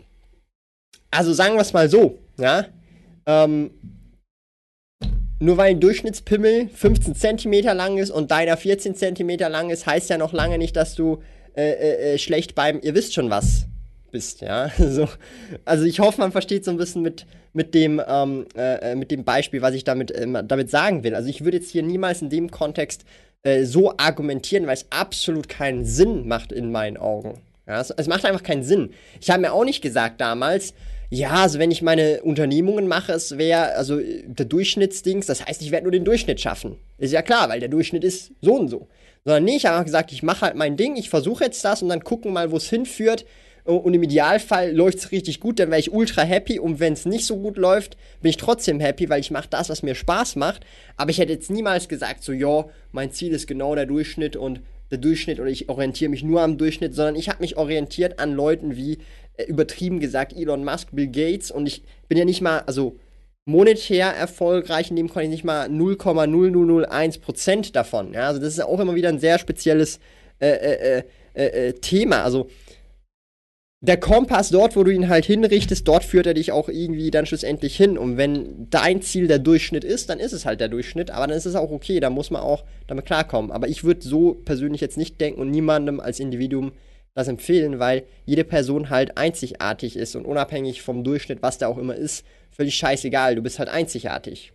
[1.10, 2.66] also sagen wir es mal so, ja,
[3.26, 3.70] ähm,
[5.38, 10.10] nur weil ein Durchschnittspimmel 15 cm lang ist und deiner 14 cm lang ist, heißt
[10.10, 11.22] ja noch lange nicht, dass du
[11.54, 13.66] äh, äh, äh, schlecht beim, ihr wisst schon was,
[14.16, 14.70] bist, ja.
[14.78, 15.08] So,
[15.66, 19.10] also ich hoffe, man versteht so ein bisschen mit, mit, dem, ähm, äh, äh, mit
[19.10, 21.14] dem Beispiel, was ich damit, äh, damit sagen will.
[21.14, 23.04] Also ich würde jetzt hier niemals in dem Kontext
[23.42, 27.40] äh, so argumentieren, weil es absolut keinen Sinn macht in meinen Augen.
[27.66, 28.90] Ja, es, es macht einfach keinen Sinn.
[29.20, 30.72] Ich habe mir auch nicht gesagt damals,
[31.10, 35.70] ja, also wenn ich meine Unternehmungen mache, es wäre also der Durchschnittsdings, das heißt, ich
[35.70, 36.76] werde nur den Durchschnitt schaffen.
[36.98, 38.88] Ist ja klar, weil der Durchschnitt ist so und so.
[39.24, 41.90] Sondern nee, ich habe gesagt, ich mache halt mein Ding, ich versuche jetzt das und
[41.90, 43.26] dann gucken mal, wo es hinführt.
[43.66, 46.58] Und im Idealfall läuft es richtig gut, dann wäre ich ultra happy.
[46.58, 49.68] Und wenn es nicht so gut läuft, bin ich trotzdem happy, weil ich mache das,
[49.68, 50.64] was mir Spaß macht.
[50.96, 54.60] Aber ich hätte jetzt niemals gesagt, so, ja, mein Ziel ist genau der Durchschnitt und
[54.90, 58.32] der Durchschnitt oder ich orientiere mich nur am Durchschnitt, sondern ich habe mich orientiert an
[58.32, 58.98] Leuten wie,
[59.36, 61.50] äh, übertrieben gesagt, Elon Musk, Bill Gates.
[61.50, 62.98] Und ich bin ja nicht mal, also
[63.44, 68.12] monetär erfolgreich, in dem konnte ich nicht mal 0,0001% davon.
[68.12, 70.00] Ja, also das ist auch immer wieder ein sehr spezielles
[70.38, 71.02] äh, äh,
[71.34, 72.24] äh, äh, Thema.
[72.24, 72.48] Also
[73.80, 77.26] der Kompass, dort, wo du ihn halt hinrichtest, dort führt er dich auch irgendwie dann
[77.26, 77.98] schlussendlich hin.
[77.98, 81.36] Und wenn dein Ziel der Durchschnitt ist, dann ist es halt der Durchschnitt, aber dann
[81.36, 83.52] ist es auch okay, da muss man auch damit klarkommen.
[83.52, 86.72] Aber ich würde so persönlich jetzt nicht denken und niemandem als Individuum
[87.14, 91.78] das empfehlen, weil jede Person halt einzigartig ist und unabhängig vom Durchschnitt, was da auch
[91.78, 93.34] immer ist, völlig scheißegal.
[93.36, 94.52] Du bist halt einzigartig.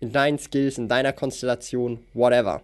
[0.00, 2.62] In deinen Skills, in deiner Konstellation, whatever.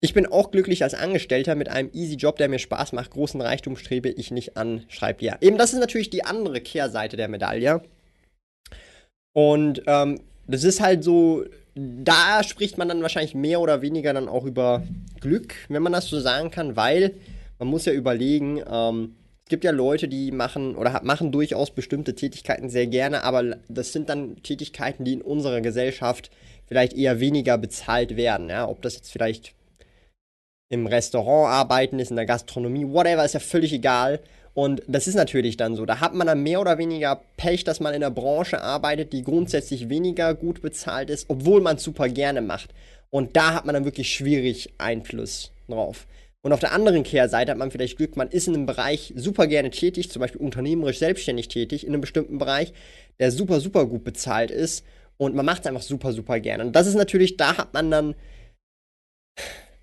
[0.00, 3.10] Ich bin auch glücklich als Angestellter mit einem easy Job, der mir Spaß macht.
[3.10, 5.36] Großen Reichtum strebe ich nicht an, schreibt ja.
[5.40, 7.82] Eben, das ist natürlich die andere Kehrseite der Medaille.
[9.32, 14.28] Und ähm, das ist halt so, da spricht man dann wahrscheinlich mehr oder weniger dann
[14.28, 14.84] auch über
[15.20, 17.14] Glück, wenn man das so sagen kann, weil
[17.58, 22.14] man muss ja überlegen, ähm, es gibt ja Leute, die machen oder machen durchaus bestimmte
[22.14, 26.30] Tätigkeiten sehr gerne, aber das sind dann Tätigkeiten, die in unserer Gesellschaft
[26.66, 28.48] vielleicht eher weniger bezahlt werden.
[28.48, 28.68] Ja?
[28.68, 29.54] Ob das jetzt vielleicht
[30.68, 34.20] im Restaurant arbeiten ist, in der Gastronomie, whatever, ist ja völlig egal.
[34.54, 35.86] Und das ist natürlich dann so.
[35.86, 39.22] Da hat man dann mehr oder weniger Pech, dass man in einer Branche arbeitet, die
[39.22, 42.74] grundsätzlich weniger gut bezahlt ist, obwohl man es super gerne macht.
[43.10, 46.06] Und da hat man dann wirklich schwierig Einfluss drauf.
[46.42, 49.46] Und auf der anderen Kehrseite hat man vielleicht Glück, man ist in einem Bereich super
[49.46, 52.72] gerne tätig, zum Beispiel unternehmerisch selbstständig tätig, in einem bestimmten Bereich,
[53.18, 54.84] der super, super gut bezahlt ist.
[55.16, 56.64] Und man macht es einfach super, super gerne.
[56.64, 58.14] Und das ist natürlich, da hat man dann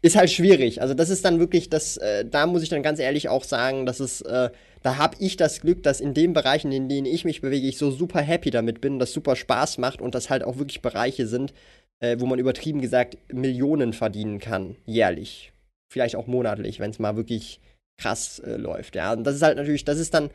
[0.06, 0.82] ist halt schwierig.
[0.82, 3.86] Also das ist dann wirklich das, äh, da muss ich dann ganz ehrlich auch sagen,
[3.86, 4.52] dass es, äh,
[4.84, 7.80] da habe ich das Glück, dass in den Bereichen, in denen ich mich bewege, ich
[7.80, 11.26] so super happy damit bin, das super Spaß macht und das halt auch wirklich Bereiche
[11.26, 11.54] sind,
[12.00, 15.52] äh, wo man übertrieben gesagt Millionen verdienen kann, jährlich.
[15.92, 17.60] Vielleicht auch monatlich, wenn es mal wirklich
[17.98, 18.96] krass äh, läuft.
[18.96, 20.30] Ja, und das ist halt natürlich, das ist dann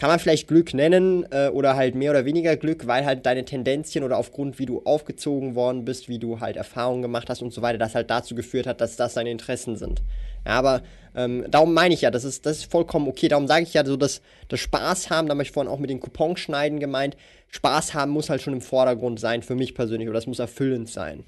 [0.00, 3.44] kann man vielleicht Glück nennen äh, oder halt mehr oder weniger Glück, weil halt deine
[3.44, 7.52] Tendenzien oder aufgrund, wie du aufgezogen worden bist, wie du halt Erfahrungen gemacht hast und
[7.52, 10.00] so weiter, das halt dazu geführt hat, dass das deine Interessen sind.
[10.46, 10.82] Ja, aber
[11.14, 13.28] ähm, darum meine ich ja, das ist, das ist vollkommen okay.
[13.28, 15.90] Darum sage ich ja so, dass das Spaß haben, da habe ich vorhin auch mit
[15.90, 17.14] den Couponschneiden gemeint,
[17.48, 20.88] Spaß haben muss halt schon im Vordergrund sein, für mich persönlich, oder das muss erfüllend
[20.88, 21.24] sein.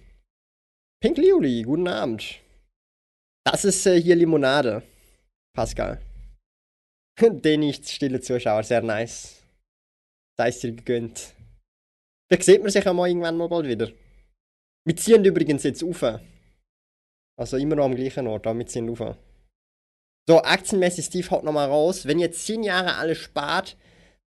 [1.03, 2.37] Pink Liuli, guten Abend.
[3.45, 4.83] Das ist äh, hier Limonade.
[5.55, 6.01] Pascal.
[7.31, 9.43] Den nicht stille Zuschauer, sehr nice.
[10.37, 11.35] Sei es dir gegönnt.
[12.29, 13.91] Vielleicht sieht man sich ja mal irgendwann mal bald wieder.
[14.85, 16.03] Wir ziehen übrigens jetzt auf.
[17.39, 19.17] Also immer noch am gleichen Ort, wir ziehen auf.
[20.29, 22.07] So, aktienmäßig Steve haut nochmal raus.
[22.07, 23.77] Wenn ihr 10 Jahre alles spart,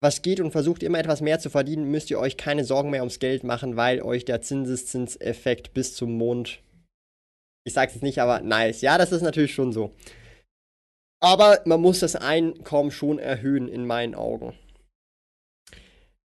[0.01, 3.01] was geht und versucht immer etwas mehr zu verdienen, müsst ihr euch keine Sorgen mehr
[3.01, 6.61] ums Geld machen, weil euch der Zinseszinseffekt bis zum Mond.
[7.65, 8.81] Ich sag's jetzt nicht, aber nice.
[8.81, 9.93] Ja, das ist natürlich schon so.
[11.21, 14.53] Aber man muss das Einkommen schon erhöhen, in meinen Augen.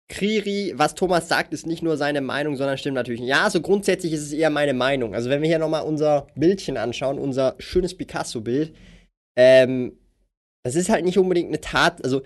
[0.08, 3.22] Kriri, was Thomas sagt, ist nicht nur seine Meinung, sondern stimmt natürlich.
[3.22, 5.14] Ja, so grundsätzlich ist es eher meine Meinung.
[5.14, 8.74] Also wenn wir hier nochmal unser Bildchen anschauen, unser schönes Picasso-Bild,
[9.36, 9.98] ähm,
[10.64, 12.22] das ist halt nicht unbedingt eine Tat, also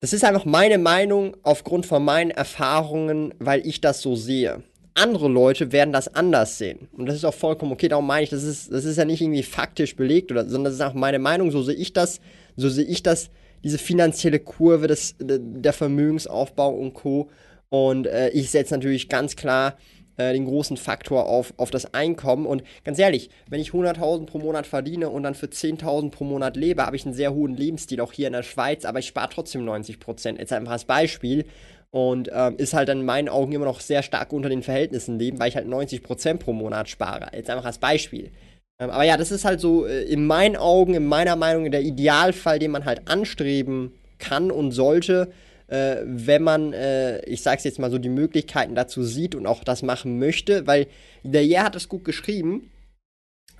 [0.00, 4.64] das ist einfach meine Meinung aufgrund von meinen Erfahrungen, weil ich das so sehe
[5.00, 6.88] andere Leute werden das anders sehen.
[6.92, 7.88] Und das ist auch vollkommen okay.
[7.88, 10.74] Darum meine ich, das ist, das ist ja nicht irgendwie faktisch belegt, oder, sondern das
[10.74, 11.50] ist auch meine Meinung.
[11.50, 12.20] So sehe ich das.
[12.56, 13.30] So sehe ich das,
[13.64, 17.30] diese finanzielle Kurve, des, der Vermögensaufbau und Co.
[17.68, 19.76] Und äh, ich setze natürlich ganz klar
[20.16, 22.44] äh, den großen Faktor auf, auf das Einkommen.
[22.44, 26.56] Und ganz ehrlich, wenn ich 100.000 pro Monat verdiene und dann für 10.000 pro Monat
[26.56, 29.30] lebe, habe ich einen sehr hohen Lebensstil, auch hier in der Schweiz, aber ich spare
[29.32, 30.38] trotzdem 90 Prozent.
[30.38, 31.46] Jetzt einfach als Beispiel
[31.90, 35.18] und ähm, ist halt dann in meinen Augen immer noch sehr stark unter den Verhältnissen
[35.18, 37.30] leben, weil ich halt 90% pro Monat spare.
[37.34, 38.30] Jetzt einfach als Beispiel.
[38.78, 41.82] Ähm, aber ja, das ist halt so äh, in meinen Augen, in meiner Meinung, der
[41.82, 45.32] Idealfall, den man halt anstreben kann und sollte,
[45.66, 49.64] äh, wenn man, äh, ich sag's jetzt mal so, die Möglichkeiten dazu sieht und auch
[49.64, 50.86] das machen möchte, weil
[51.24, 52.70] der Jäger hat es gut geschrieben.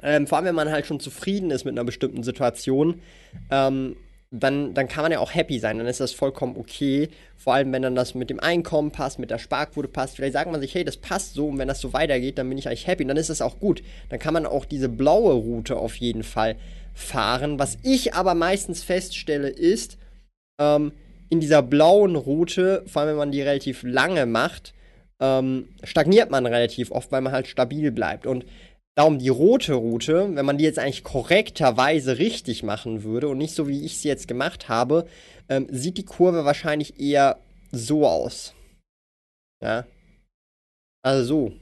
[0.02, 3.00] Ähm, vor allem, wenn man halt schon zufrieden ist mit einer bestimmten Situation,
[3.50, 3.96] ähm,
[4.30, 7.08] dann, dann kann man ja auch happy sein, dann ist das vollkommen okay.
[7.36, 10.16] Vor allem, wenn dann das mit dem Einkommen passt, mit der Sparquote passt.
[10.16, 12.56] Vielleicht sagt man sich, hey, das passt so und wenn das so weitergeht, dann bin
[12.56, 13.82] ich eigentlich happy und dann ist das auch gut.
[14.08, 16.56] Dann kann man auch diese blaue Route auf jeden Fall
[16.94, 17.58] fahren.
[17.58, 19.98] Was ich aber meistens feststelle, ist,
[20.60, 20.92] ähm,
[21.28, 24.74] in dieser blauen Route, vor allem wenn man die relativ lange macht,
[25.20, 28.26] ähm, stagniert man relativ oft, weil man halt stabil bleibt.
[28.26, 28.44] Und
[29.00, 33.54] Darum die rote Route, wenn man die jetzt eigentlich korrekterweise richtig machen würde und nicht
[33.54, 35.06] so wie ich sie jetzt gemacht habe,
[35.48, 37.38] ähm, sieht die Kurve wahrscheinlich eher
[37.72, 38.52] so aus.
[39.64, 39.86] Ja.
[41.02, 41.52] Also so.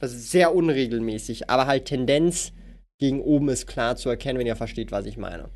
[0.00, 2.50] Das ist sehr unregelmäßig, aber halt Tendenz
[2.98, 5.50] gegen oben ist klar zu erkennen, wenn ihr versteht, was ich meine.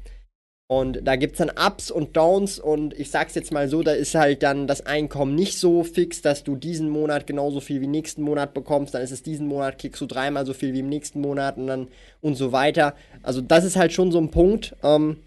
[0.68, 3.92] Und da gibt es dann Ups und Downs und ich sag's jetzt mal so, da
[3.92, 7.86] ist halt dann das Einkommen nicht so fix, dass du diesen Monat genauso viel wie
[7.86, 10.88] nächsten Monat bekommst, dann ist es diesen Monat, kriegst du dreimal so viel wie im
[10.88, 11.88] nächsten Monat und dann
[12.22, 12.94] und so weiter.
[13.22, 15.18] Also das ist halt schon so ein Punkt, ähm,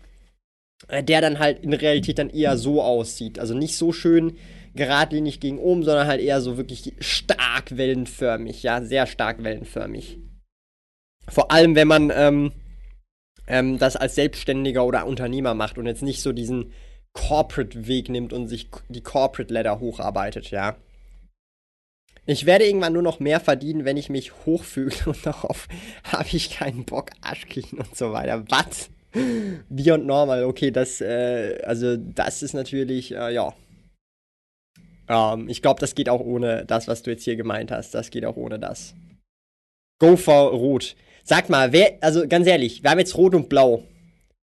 [0.89, 3.38] der dann halt in Realität dann eher so aussieht.
[3.38, 4.38] Also nicht so schön
[4.76, 10.17] geradlinig gegen oben, sondern halt eher so wirklich stark wellenförmig, ja, sehr stark wellenförmig.
[11.28, 12.52] Vor allem, wenn man, ähm,
[13.47, 16.71] ähm, das als Selbstständiger oder Unternehmer macht und jetzt nicht so diesen
[17.13, 20.75] Corporate-Weg nimmt und sich die Corporate-Ladder hocharbeitet, ja.
[22.27, 25.67] Ich werde irgendwann nur noch mehr verdienen, wenn ich mich hochfühle und darauf
[26.03, 28.43] habe ich keinen Bock, Arschkriegen und so weiter.
[28.49, 28.89] Was?
[29.69, 33.53] Beyond Normal, okay, das, äh, also das ist natürlich, äh, ja.
[35.08, 37.93] Ähm, ich glaube, das geht auch ohne das, was du jetzt hier gemeint hast.
[37.93, 38.93] Das geht auch ohne das.
[39.99, 40.95] Go for Rot.
[41.28, 43.84] Sag mal, wer, also ganz ehrlich, wir haben jetzt Rot und Blau.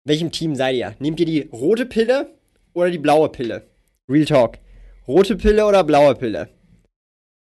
[0.03, 0.93] Welchem Team seid ihr?
[0.99, 2.29] Nehmt ihr die rote Pille
[2.73, 3.65] oder die blaue Pille?
[4.09, 4.57] Real Talk.
[5.07, 6.49] Rote Pille oder blaue Pille?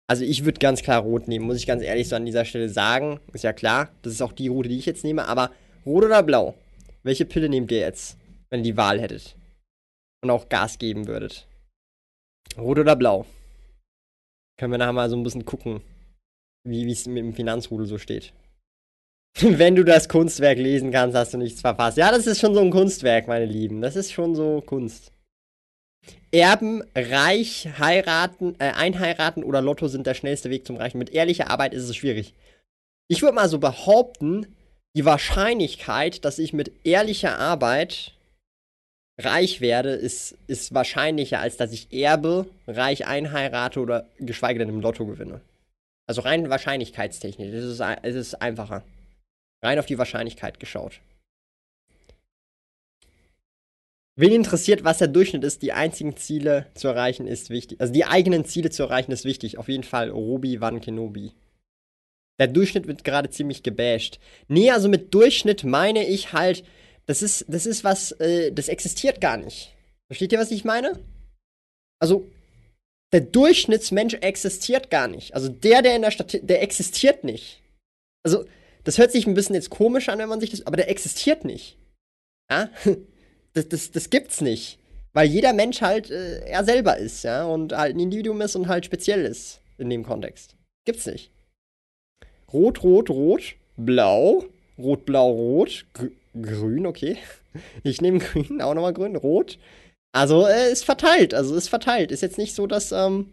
[0.09, 2.69] Also ich würde ganz klar rot nehmen, muss ich ganz ehrlich so an dieser Stelle
[2.69, 3.19] sagen.
[3.33, 5.51] Ist ja klar, das ist auch die Route, die ich jetzt nehme, aber
[5.85, 6.55] rot oder blau?
[7.03, 8.17] Welche Pille nehmt ihr jetzt,
[8.49, 9.35] wenn ihr die Wahl hättet?
[10.23, 11.45] Und auch Gas geben würdet?
[12.57, 13.25] Rot oder blau?
[14.57, 15.81] Können wir nachher mal so ein bisschen gucken,
[16.63, 18.31] wie es mit dem Finanzrudel so steht.
[19.41, 21.97] Wenn du das Kunstwerk lesen kannst, hast du nichts verpasst.
[21.97, 23.81] Ja, das ist schon so ein Kunstwerk, meine Lieben.
[23.81, 25.11] Das ist schon so Kunst.
[26.31, 30.97] Erben, reich, heiraten, äh, einheiraten oder Lotto sind der schnellste Weg zum Reichen.
[30.97, 32.33] Mit ehrlicher Arbeit ist es schwierig.
[33.07, 34.47] Ich würde mal so behaupten,
[34.95, 38.13] die Wahrscheinlichkeit, dass ich mit ehrlicher Arbeit
[39.19, 44.81] reich werde, ist, ist wahrscheinlicher, als dass ich erbe, reich einheirate oder geschweige denn im
[44.81, 45.41] Lotto gewinne.
[46.07, 47.53] Also rein wahrscheinlichkeitstechnisch.
[47.53, 48.83] Es ist, es ist einfacher.
[49.63, 51.01] Rein auf die Wahrscheinlichkeit geschaut.
[54.19, 57.79] Wen interessiert, was der Durchschnitt ist, die einzigen Ziele zu erreichen, ist wichtig.
[57.79, 59.59] Also die eigenen Ziele zu erreichen, ist wichtig.
[59.59, 61.33] Auf jeden Fall Robi Van Kenobi.
[62.39, 64.19] Der Durchschnitt wird gerade ziemlich gebasht.
[64.47, 66.63] Nee, also mit Durchschnitt meine ich halt,
[67.05, 69.73] das ist, das ist was, äh, das existiert gar nicht.
[70.07, 70.99] Versteht ihr, was ich meine?
[71.99, 72.27] Also,
[73.13, 75.33] der Durchschnittsmensch existiert gar nicht.
[75.33, 77.61] Also der, der in der Stadt, der existiert nicht.
[78.23, 78.45] Also,
[78.87, 81.45] das hört sich ein bisschen jetzt komisch an, wenn man sich das, aber der existiert
[81.45, 81.77] nicht.
[82.49, 82.69] Ja?
[83.53, 84.77] Das, das, das gibt's nicht.
[85.13, 88.67] Weil jeder Mensch halt äh, er selber ist, ja, und halt ein Individuum ist und
[88.67, 90.55] halt speziell ist in dem Kontext.
[90.85, 91.31] Gibt's nicht.
[92.53, 94.43] Rot, rot, rot, blau,
[94.77, 97.17] rot, blau, rot, gr grün, okay.
[97.83, 99.57] Ich nehme grün, auch nochmal grün, rot.
[100.11, 102.11] Also äh, ist verteilt, also ist verteilt.
[102.11, 103.31] Ist jetzt nicht so, dass ähm,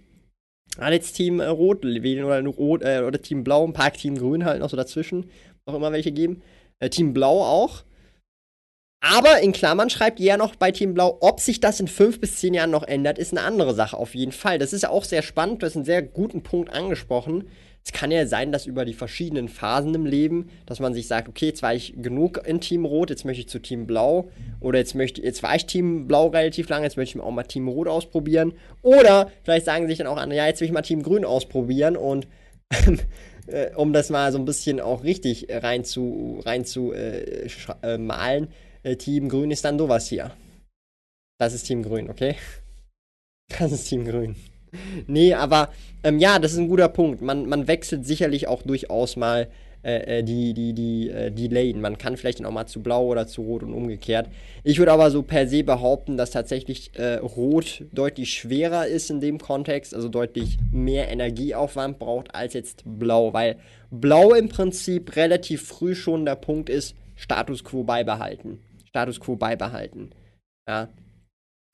[0.78, 4.16] alle jetzt Team äh, Rot wählen oder Rot äh, oder Team Blau, ein paar Team
[4.16, 5.30] Grün halt noch so dazwischen,
[5.66, 6.42] noch immer welche geben.
[6.80, 7.84] Äh, Team Blau auch.
[9.00, 12.20] Aber in Klammern schreibt ihr ja noch bei Team Blau, ob sich das in fünf
[12.20, 14.58] bis zehn Jahren noch ändert, ist eine andere Sache auf jeden Fall.
[14.58, 17.48] Das ist ja auch sehr spannend, du hast einen sehr guten Punkt angesprochen.
[17.86, 21.28] Es kann ja sein, dass über die verschiedenen Phasen im Leben, dass man sich sagt,
[21.28, 24.30] okay, jetzt war ich genug in Team Rot, jetzt möchte ich zu Team Blau.
[24.60, 27.42] Oder jetzt möchte jetzt war ich Team Blau relativ lange, jetzt möchte ich auch mal
[27.42, 28.54] Team Rot ausprobieren.
[28.80, 31.98] Oder vielleicht sagen sich dann auch andere, ja, jetzt will ich mal Team Grün ausprobieren
[31.98, 32.26] und
[33.48, 37.48] äh, um das mal so ein bisschen auch richtig rein zu, rein zu äh,
[37.82, 38.48] äh, malen,
[38.82, 40.30] äh, Team Grün ist dann sowas hier.
[41.38, 42.36] Das ist Team Grün, okay?
[43.58, 44.36] Das ist Team Grün.
[45.06, 45.70] Nee, aber
[46.02, 47.22] ähm, ja, das ist ein guter Punkt.
[47.22, 49.48] Man, man wechselt sicherlich auch durchaus mal
[49.82, 51.80] äh, äh die, die, die, äh, die Lane.
[51.80, 54.28] Man kann vielleicht dann auch mal zu blau oder zu rot und umgekehrt.
[54.62, 59.20] Ich würde aber so per se behaupten, dass tatsächlich äh, rot deutlich schwerer ist in
[59.20, 63.56] dem Kontext, also deutlich mehr Energieaufwand braucht als jetzt blau, weil
[63.90, 68.60] blau im Prinzip relativ früh schon der Punkt ist, Status quo beibehalten.
[68.88, 70.10] Status quo beibehalten.
[70.68, 70.88] Ja.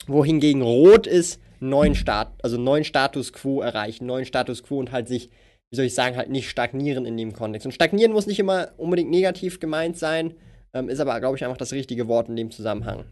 [0.07, 5.09] Wohingegen Rot ist, neuen Stat also neuen Status quo erreichen, neuen Status quo und halt
[5.09, 5.31] sich,
[5.71, 7.67] wie soll ich sagen, halt nicht stagnieren in dem Kontext.
[7.67, 10.35] Und stagnieren muss nicht immer unbedingt negativ gemeint sein,
[10.73, 13.05] ähm, ist aber, glaube ich, einfach das richtige Wort in dem Zusammenhang.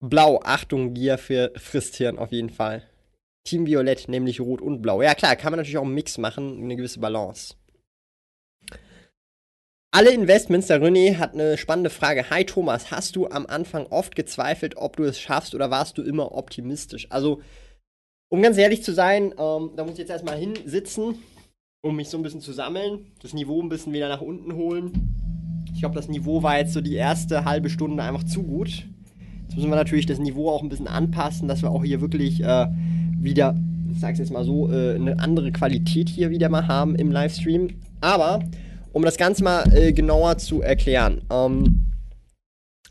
[0.00, 2.82] Blau, Achtung, Gier für Fristhirn auf jeden Fall.
[3.44, 5.02] Team Violett, nämlich Rot und Blau.
[5.02, 7.54] Ja klar, kann man natürlich auch einen Mix machen, eine gewisse Balance
[9.94, 12.30] alle Investments, der René hat eine spannende Frage.
[12.30, 16.02] Hi Thomas, hast du am Anfang oft gezweifelt, ob du es schaffst oder warst du
[16.02, 17.06] immer optimistisch?
[17.10, 17.42] Also,
[18.30, 21.16] um ganz ehrlich zu sein, ähm, da muss ich jetzt erstmal hinsitzen,
[21.82, 25.62] um mich so ein bisschen zu sammeln, das Niveau ein bisschen wieder nach unten holen.
[25.74, 28.86] Ich glaube, das Niveau war jetzt so die erste halbe Stunde einfach zu gut.
[29.42, 32.42] Jetzt müssen wir natürlich das Niveau auch ein bisschen anpassen, dass wir auch hier wirklich
[32.42, 32.66] äh,
[33.20, 33.54] wieder,
[33.92, 37.74] ich sag's jetzt mal so, äh, eine andere Qualität hier wieder mal haben im Livestream.
[38.00, 38.42] Aber
[38.92, 41.92] um das Ganze mal äh, genauer zu erklären, ähm,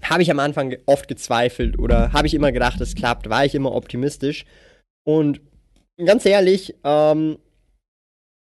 [0.02, 3.56] habe ich am Anfang oft gezweifelt oder habe ich immer gedacht, es klappt, war ich
[3.56, 4.45] immer optimistisch.
[5.04, 5.41] Und
[6.04, 7.38] ganz ehrlich, ähm,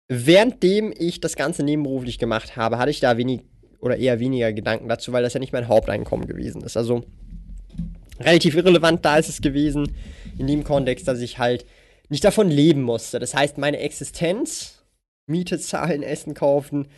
[0.08, 3.42] währenddem ich das Ganze nebenberuflich gemacht habe, hatte ich da wenig
[3.80, 6.76] oder eher weniger Gedanken dazu, weil das ja nicht mein Haupteinkommen gewesen ist.
[6.76, 7.04] Also
[8.18, 9.92] relativ irrelevant da ist es gewesen,
[10.36, 11.64] in dem Kontext, dass ich halt
[12.08, 13.18] nicht davon leben musste.
[13.18, 14.82] Das heißt, meine Existenz,
[15.26, 16.88] Miete zahlen, Essen kaufen,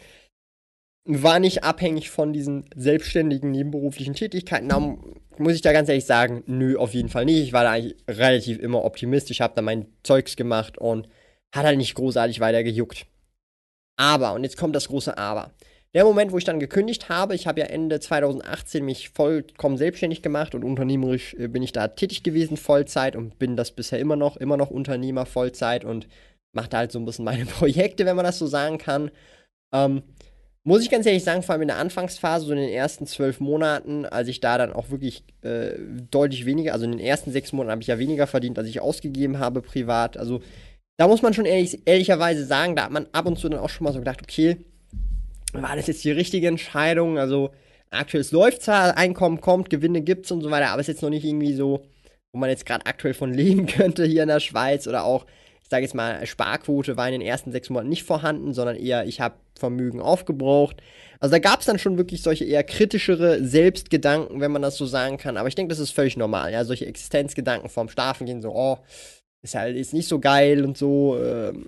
[1.04, 4.68] war nicht abhängig von diesen selbstständigen nebenberuflichen Tätigkeiten.
[4.68, 4.78] Da
[5.38, 7.42] muss ich da ganz ehrlich sagen, nö, auf jeden Fall nicht.
[7.42, 11.08] Ich war da eigentlich relativ immer optimistisch, habe da mein Zeugs gemacht und
[11.54, 13.06] hat halt nicht großartig weiter gejuckt.
[13.96, 15.52] Aber, und jetzt kommt das große Aber.
[15.92, 20.22] Der Moment, wo ich dann gekündigt habe, ich habe ja Ende 2018 mich vollkommen selbstständig
[20.22, 24.14] gemacht und unternehmerisch äh, bin ich da tätig gewesen, Vollzeit und bin das bisher immer
[24.14, 26.06] noch, immer noch Unternehmer Vollzeit und
[26.52, 29.10] mache da halt so ein bisschen meine Projekte, wenn man das so sagen kann.
[29.72, 30.02] Ähm,
[30.62, 33.40] muss ich ganz ehrlich sagen, vor allem in der Anfangsphase, so in den ersten zwölf
[33.40, 35.72] Monaten, als ich da dann auch wirklich äh,
[36.10, 38.80] deutlich weniger, also in den ersten sechs Monaten habe ich ja weniger verdient, als ich
[38.80, 40.18] ausgegeben habe privat.
[40.18, 40.42] Also
[40.98, 43.70] da muss man schon ehrlich, ehrlicherweise sagen, da hat man ab und zu dann auch
[43.70, 44.58] schon mal so gedacht, okay,
[45.54, 47.18] war das jetzt die richtige Entscheidung?
[47.18, 47.50] Also
[47.88, 51.02] aktuell läuft zwar, Einkommen kommt, Gewinne gibt es und so weiter, aber es ist jetzt
[51.02, 51.86] noch nicht irgendwie so,
[52.32, 55.24] wo man jetzt gerade aktuell von leben könnte hier in der Schweiz oder auch
[55.70, 59.20] sage jetzt mal, Sparquote war in den ersten sechs Monaten nicht vorhanden, sondern eher, ich
[59.20, 60.82] habe Vermögen aufgebraucht.
[61.20, 64.86] Also da gab es dann schon wirklich solche eher kritischere Selbstgedanken, wenn man das so
[64.86, 65.36] sagen kann.
[65.36, 66.52] Aber ich denke, das ist völlig normal.
[66.52, 68.78] Ja, solche Existenzgedanken vorm Schlafen gehen, so, oh,
[69.42, 71.16] ist halt ist nicht so geil und so.
[71.22, 71.66] Ähm.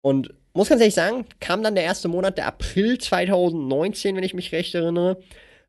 [0.00, 4.34] Und muss ganz ehrlich sagen, kam dann der erste Monat, der April 2019, wenn ich
[4.34, 5.18] mich recht erinnere,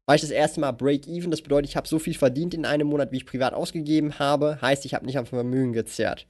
[0.05, 1.31] war ich das erste Mal Break-Even.
[1.31, 4.59] Das bedeutet, ich habe so viel verdient in einem Monat, wie ich privat ausgegeben habe.
[4.61, 6.27] Heißt, ich habe nicht am Vermögen gezerrt.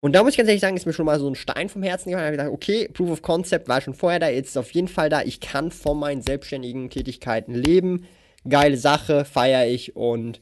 [0.00, 1.82] Und da muss ich ganz ehrlich sagen, ist mir schon mal so ein Stein vom
[1.82, 2.32] Herzen gegangen.
[2.32, 4.88] Ich habe gedacht, okay, Proof of Concept war schon vorher da, jetzt ist auf jeden
[4.88, 5.22] Fall da.
[5.22, 8.06] Ich kann von meinen selbstständigen Tätigkeiten leben.
[8.48, 10.40] Geile Sache, feiere ich und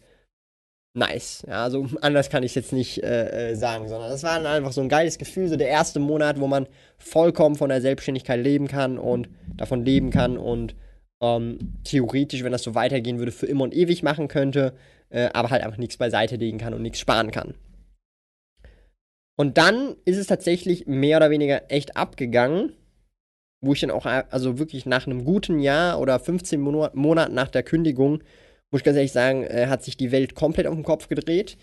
[0.93, 1.45] nice.
[1.49, 4.73] Ja, also anders kann ich es jetzt nicht äh, äh, sagen, sondern das war einfach
[4.73, 6.67] so ein geiles Gefühl, so der erste Monat, wo man
[6.99, 10.75] vollkommen von der Selbstständigkeit leben kann und davon leben kann und
[11.23, 14.75] ähm, theoretisch, wenn das so weitergehen würde, für immer und ewig machen könnte,
[15.09, 17.55] äh, aber halt einfach nichts beiseite legen kann und nichts sparen kann.
[19.37, 22.73] Und dann ist es tatsächlich mehr oder weniger echt abgegangen,
[23.61, 27.63] wo ich dann auch, also wirklich nach einem guten Jahr oder 15 Monaten nach der
[27.63, 28.23] Kündigung,
[28.71, 31.57] muss ich ganz ehrlich sagen, äh, hat sich die Welt komplett auf den Kopf gedreht.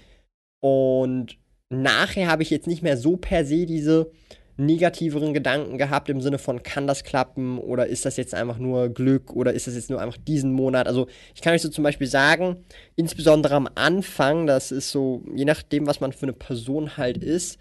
[0.62, 1.38] Und
[1.70, 4.12] nachher habe ich jetzt nicht mehr so per se diese
[4.58, 8.90] negativeren Gedanken gehabt im Sinne von, kann das klappen oder ist das jetzt einfach nur
[8.90, 10.88] Glück oder ist das jetzt nur einfach diesen Monat?
[10.88, 12.58] Also ich kann euch so zum Beispiel sagen,
[12.96, 17.58] insbesondere am Anfang, das ist so, je nachdem, was man für eine Person halt ist,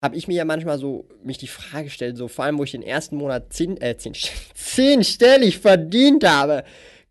[0.00, 2.70] habe ich mir ja manchmal so mich die Frage gestellt, so vor allem, wo ich
[2.70, 4.14] den ersten Monat zehn, äh, zehn,
[4.54, 6.62] zehnstellig verdient habe,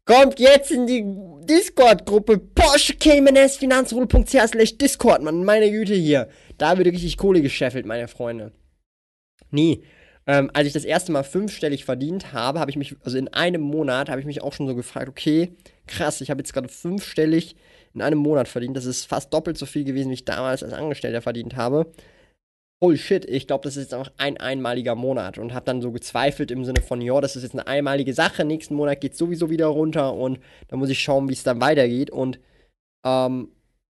[0.06, 1.04] kommt jetzt in die
[1.46, 6.30] Discord-Gruppe Porsche Caymanes slash Discord, man, meine Güte hier.
[6.58, 8.54] Da wird richtig Kohle gescheffelt, meine Freunde.
[9.52, 9.82] Nee.
[10.26, 13.62] Ähm, als ich das erste Mal fünfstellig verdient habe, habe ich mich, also in einem
[13.62, 15.54] Monat, habe ich mich auch schon so gefragt, okay,
[15.88, 17.56] krass, ich habe jetzt gerade fünfstellig
[17.94, 18.76] in einem Monat verdient.
[18.76, 21.92] Das ist fast doppelt so viel gewesen, wie ich damals als Angestellter verdient habe.
[22.84, 25.92] Holy shit, ich glaube, das ist jetzt einfach ein einmaliger Monat und habe dann so
[25.92, 29.18] gezweifelt im Sinne von, ja, das ist jetzt eine einmalige Sache, nächsten Monat geht es
[29.18, 32.12] sowieso wieder runter und da muss ich schauen, wie es dann weitergeht.
[32.12, 32.40] Und
[33.04, 33.50] ähm,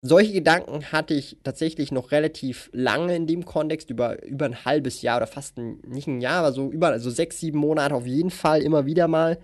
[0.06, 5.00] solche Gedanken hatte ich tatsächlich noch relativ lange in dem Kontext, über, über ein halbes
[5.00, 8.06] Jahr oder fast ein, nicht ein Jahr, aber so über also sechs, sieben Monate auf
[8.06, 9.38] jeden Fall immer wieder mal.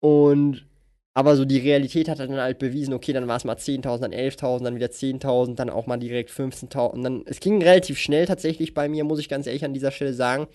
[0.00, 0.66] Und
[1.14, 4.12] aber so die Realität hat dann halt bewiesen, okay, dann war es mal 10.000, dann
[4.12, 7.02] 11.000, dann wieder 10.000, dann auch mal direkt 15.000.
[7.02, 10.14] Dann, es ging relativ schnell tatsächlich bei mir, muss ich ganz ehrlich an dieser Stelle
[10.14, 10.48] sagen.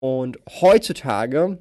[0.00, 1.58] Und heutzutage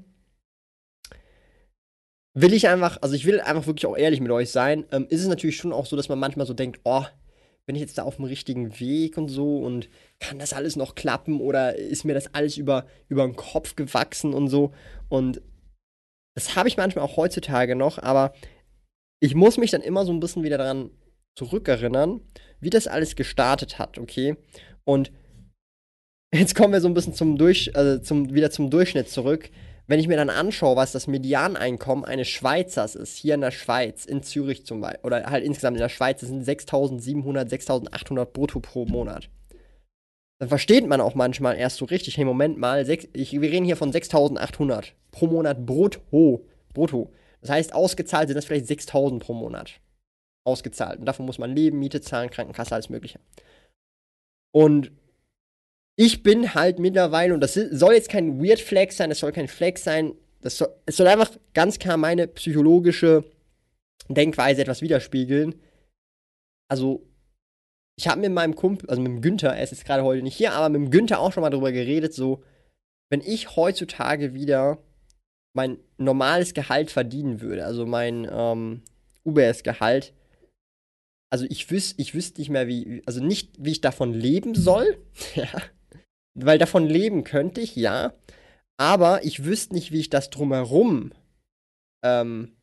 [2.40, 5.22] will ich einfach, also ich will einfach wirklich auch ehrlich mit euch sein, ähm, ist
[5.22, 7.04] es natürlich schon auch so, dass man manchmal so denkt, oh,
[7.66, 10.94] bin ich jetzt da auf dem richtigen Weg und so und kann das alles noch
[10.94, 14.72] klappen oder ist mir das alles über, über den Kopf gewachsen und so.
[15.10, 15.42] Und
[16.36, 18.34] das habe ich manchmal auch heutzutage noch, aber
[19.20, 20.92] ich muss mich dann immer so ein bisschen wieder daran
[21.36, 22.22] zurückerinnern,
[22.60, 24.38] wie das alles gestartet hat, okay?
[24.86, 25.12] Und
[26.34, 29.50] jetzt kommen wir so ein bisschen zum Durch, also zum, wieder zum Durchschnitt zurück.
[29.90, 34.04] Wenn ich mir dann anschaue, was das Medianeinkommen eines Schweizers ist, hier in der Schweiz,
[34.04, 38.60] in Zürich zum Beispiel, oder halt insgesamt in der Schweiz, das sind 6.700, 6.800 brutto
[38.60, 39.30] pro Monat.
[40.40, 43.66] Dann versteht man auch manchmal erst so richtig, hey, Moment mal, sech, ich, wir reden
[43.66, 46.46] hier von 6.800 pro Monat brutto.
[46.74, 47.12] Brutto.
[47.42, 49.80] Das heißt, ausgezahlt sind das vielleicht 6.000 pro Monat.
[50.46, 51.00] Ausgezahlt.
[51.00, 53.20] Und davon muss man leben, Miete zahlen, Krankenkasse, alles Mögliche.
[54.54, 54.92] Und
[56.00, 59.48] ich bin halt mittlerweile, und das soll jetzt kein Weird Flex sein, das soll kein
[59.48, 63.26] Flex sein, das soll, es soll einfach ganz klar meine psychologische
[64.08, 65.56] Denkweise etwas widerspiegeln.
[66.70, 67.04] Also,
[67.98, 70.38] ich habe mit meinem Kumpel, also mit dem Günther, er ist jetzt gerade heute nicht
[70.38, 72.44] hier, aber mit dem Günther auch schon mal darüber geredet, so,
[73.10, 74.78] wenn ich heutzutage wieder
[75.56, 78.84] mein normales Gehalt verdienen würde, also mein ähm,
[79.26, 80.14] UBS-Gehalt,
[81.32, 85.04] also ich wüsste ich wüsste nicht mehr, wie, also nicht, wie ich davon leben soll,
[85.36, 85.50] ja,
[86.38, 88.14] weil davon leben könnte ich, ja.
[88.78, 91.12] Aber ich wüsste nicht, wie ich das drumherum
[92.04, 92.56] ähm,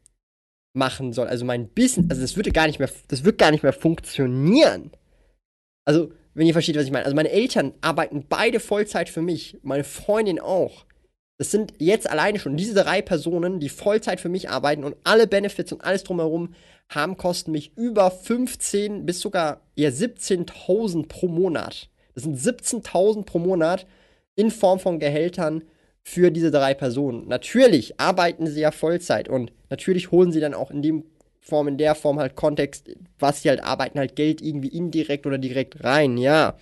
[0.75, 1.27] machen soll.
[1.27, 4.93] Also mein Business, also das würde gar nicht mehr, das wird gar nicht mehr funktionieren.
[5.85, 7.05] Also, wenn ihr versteht, was ich meine.
[7.05, 10.85] Also meine Eltern arbeiten beide Vollzeit für mich, meine Freundin auch.
[11.37, 15.27] Das sind jetzt alleine schon diese drei Personen, die Vollzeit für mich arbeiten und alle
[15.27, 16.55] Benefits und alles drumherum
[16.89, 21.91] haben, kosten mich über 15 bis sogar eher 17.000 pro Monat.
[22.15, 23.87] Das sind 17.000 pro Monat
[24.37, 25.65] in Form von Gehältern
[26.03, 27.27] für diese drei Personen.
[27.29, 31.05] Natürlich arbeiten sie ja Vollzeit und natürlich holen sie dann auch in dem
[31.41, 35.39] Form, in der Form halt Kontext, was sie halt arbeiten, halt Geld irgendwie indirekt oder
[35.39, 36.57] direkt rein, ja.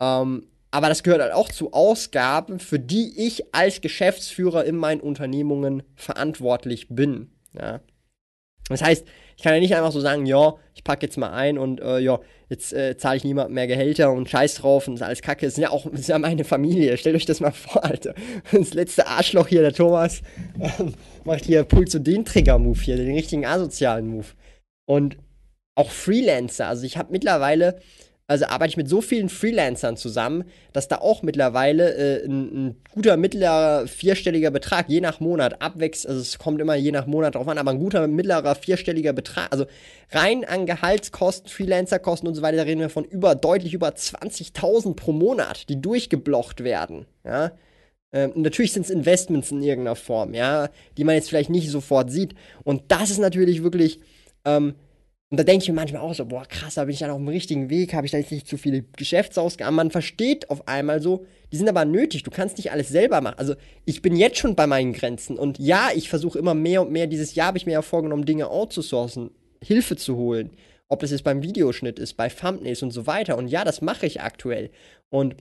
[0.00, 5.00] Ähm, aber das gehört halt auch zu Ausgaben, für die ich als Geschäftsführer in meinen
[5.00, 7.80] Unternehmungen verantwortlich bin, ja.
[8.68, 9.06] Das heißt,
[9.42, 11.98] ich kann ja nicht einfach so sagen, ja, ich packe jetzt mal ein und äh,
[11.98, 15.46] ja, jetzt äh, zahle ich niemandem mehr Gehälter und scheiß drauf und ist alles kacke.
[15.46, 16.96] Das sind ja auch das ist ja meine Familie.
[16.96, 18.14] Stellt euch das mal vor, Alter.
[18.52, 20.22] Das letzte Arschloch hier, der Thomas,
[20.60, 24.26] ähm, macht hier pullt so den Trigger-Move hier, den richtigen asozialen Move.
[24.86, 25.16] Und
[25.74, 26.68] auch Freelancer.
[26.68, 27.80] Also ich habe mittlerweile
[28.32, 32.76] also arbeite ich mit so vielen Freelancern zusammen, dass da auch mittlerweile äh, ein, ein,
[32.94, 36.06] guter mittlerer vierstelliger Betrag je nach Monat abwächst.
[36.06, 39.48] Also es kommt immer je nach Monat drauf an, aber ein guter mittlerer vierstelliger Betrag,
[39.50, 39.66] also
[40.10, 44.94] rein an Gehaltskosten, Freelancerkosten und so weiter, da reden wir von über deutlich über 20.000
[44.94, 47.04] pro Monat, die durchgeblockt werden.
[47.24, 47.52] Ja.
[48.14, 52.10] Ähm, natürlich sind es Investments in irgendeiner Form, ja, die man jetzt vielleicht nicht sofort
[52.10, 52.34] sieht.
[52.64, 54.00] Und das ist natürlich wirklich
[54.44, 54.74] ähm,
[55.32, 57.16] und da denke ich mir manchmal auch so, boah, krass, da bin ich dann auf
[57.16, 59.74] dem richtigen Weg, habe ich da jetzt nicht zu viele Geschäftsausgaben.
[59.74, 63.38] Man versteht auf einmal so, die sind aber nötig, du kannst nicht alles selber machen.
[63.38, 63.54] Also
[63.86, 67.06] ich bin jetzt schon bei meinen Grenzen und ja, ich versuche immer mehr und mehr,
[67.06, 69.30] dieses Jahr habe ich mir ja vorgenommen, Dinge outzusourcen,
[69.64, 70.50] Hilfe zu holen.
[70.90, 73.38] Ob das jetzt beim Videoschnitt ist, bei Thumbnails und so weiter.
[73.38, 74.68] Und ja, das mache ich aktuell.
[75.08, 75.36] Und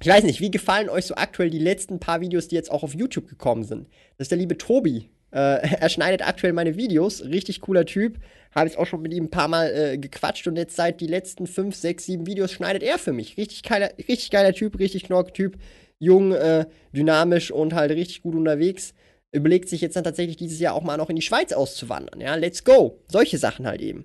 [0.00, 2.82] ich weiß nicht, wie gefallen euch so aktuell die letzten paar Videos, die jetzt auch
[2.82, 3.86] auf YouTube gekommen sind?
[4.18, 7.22] Das ist der liebe Tobi, äh, er schneidet aktuell meine Videos.
[7.24, 8.18] Richtig cooler Typ.
[8.54, 11.08] Habe ich auch schon mit ihm ein paar Mal äh, gequatscht und jetzt seit die
[11.08, 13.36] letzten 5, 6, 7 Videos schneidet er für mich.
[13.36, 15.58] Richtig geiler, richtig geiler Typ, richtig Knork-Typ.
[15.98, 18.94] Jung, äh, dynamisch und halt richtig gut unterwegs.
[19.32, 22.20] Überlegt sich jetzt dann tatsächlich dieses Jahr auch mal noch in die Schweiz auszuwandern.
[22.20, 23.00] Ja, let's go.
[23.08, 24.04] Solche Sachen halt eben.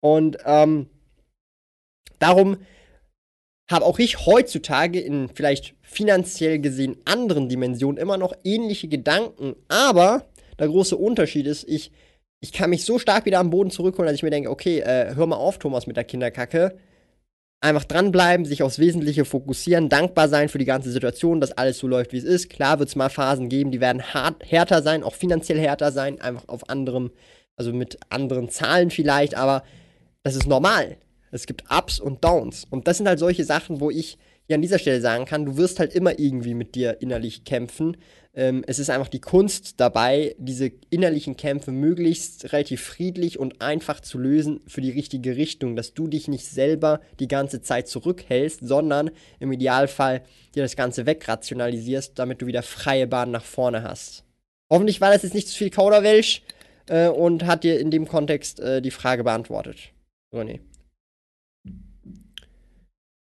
[0.00, 0.88] Und ähm,
[2.18, 2.58] darum
[3.70, 10.26] habe auch ich heutzutage in vielleicht finanziell gesehen anderen Dimensionen immer noch ähnliche Gedanken, aber
[10.58, 11.92] der große Unterschied ist, ich,
[12.40, 15.14] ich kann mich so stark wieder am Boden zurückholen, dass ich mir denke, okay, äh,
[15.14, 16.76] hör mal auf, Thomas, mit der Kinderkacke.
[17.60, 21.86] Einfach dranbleiben, sich aufs Wesentliche fokussieren, dankbar sein für die ganze Situation, dass alles so
[21.86, 22.50] läuft, wie es ist.
[22.50, 26.20] Klar wird es mal Phasen geben, die werden hart, härter sein, auch finanziell härter sein,
[26.20, 27.10] einfach auf anderem,
[27.56, 29.62] also mit anderen Zahlen vielleicht, aber
[30.22, 30.98] das ist normal.
[31.30, 32.66] Es gibt Ups und Downs.
[32.68, 35.56] Und das sind halt solche Sachen, wo ich hier an dieser Stelle sagen kann, du
[35.56, 37.96] wirst halt immer irgendwie mit dir innerlich kämpfen.
[38.36, 44.00] Ähm, es ist einfach die Kunst dabei, diese innerlichen Kämpfe möglichst relativ friedlich und einfach
[44.00, 48.60] zu lösen für die richtige Richtung, dass du dich nicht selber die ganze Zeit zurückhältst,
[48.62, 50.22] sondern im Idealfall
[50.54, 54.24] dir das Ganze wegrationalisierst, damit du wieder freie Bahn nach vorne hast.
[54.68, 56.42] Hoffentlich war das jetzt nicht zu viel Kauderwelsch
[56.88, 59.92] äh, und hat dir in dem Kontext äh, die Frage beantwortet.
[60.32, 60.58] René.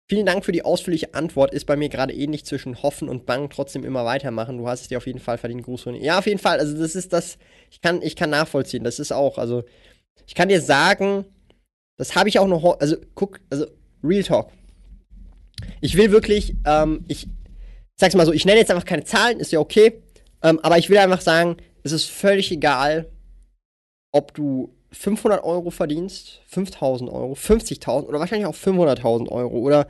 [0.09, 1.53] Vielen Dank für die ausführliche Antwort.
[1.53, 4.57] Ist bei mir gerade ähnlich zwischen Hoffen und Bang trotzdem immer weitermachen.
[4.57, 5.65] Du hast es dir auf jeden Fall verdient.
[5.65, 6.59] Gruß von Ja, auf jeden Fall.
[6.59, 7.37] Also, das ist das.
[7.71, 8.85] Ich kann, ich kann nachvollziehen.
[8.85, 9.37] Das ist auch.
[9.37, 9.65] Also,
[10.27, 11.27] ich kann dir sagen,
[11.97, 12.81] das habe ich auch noch.
[12.81, 13.67] Also, guck, also,
[14.03, 14.51] Real Talk.
[15.83, 17.29] Ich will wirklich, ähm, ich
[17.97, 20.03] sag's mal so, ich nenne jetzt einfach keine Zahlen, ist ja okay.
[20.43, 23.11] Ähm, aber ich will einfach sagen, es ist völlig egal,
[24.13, 29.89] ob du 500 Euro verdienst, 5000 Euro, 50.000 oder wahrscheinlich auch 500.000 Euro oder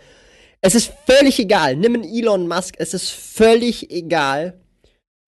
[0.60, 1.76] es ist völlig egal.
[1.76, 4.58] Nimm einen Elon Musk, es ist völlig egal.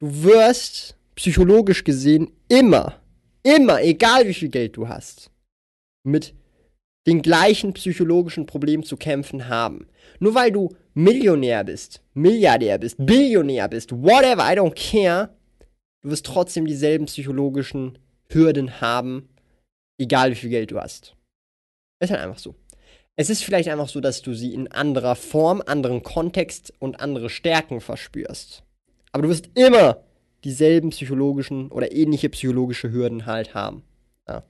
[0.01, 2.97] Du wirst psychologisch gesehen immer,
[3.43, 5.31] immer, egal wie viel Geld du hast,
[6.03, 6.35] mit
[7.07, 9.87] den gleichen psychologischen Problemen zu kämpfen haben.
[10.19, 15.31] Nur weil du Millionär bist, Milliardär bist, Billionär bist, whatever, I don't care,
[16.03, 17.99] du wirst trotzdem dieselben psychologischen
[18.29, 19.29] Hürden haben,
[20.01, 21.15] egal wie viel Geld du hast.
[22.01, 22.55] Ist halt einfach so.
[23.17, 27.29] Es ist vielleicht einfach so, dass du sie in anderer Form, anderen Kontext und andere
[27.29, 28.65] Stärken verspürst.
[29.13, 29.99] Aber du wirst immer
[30.43, 33.83] dieselben psychologischen oder ähnliche psychologische Hürden halt haben.
[34.27, 34.43] Ja.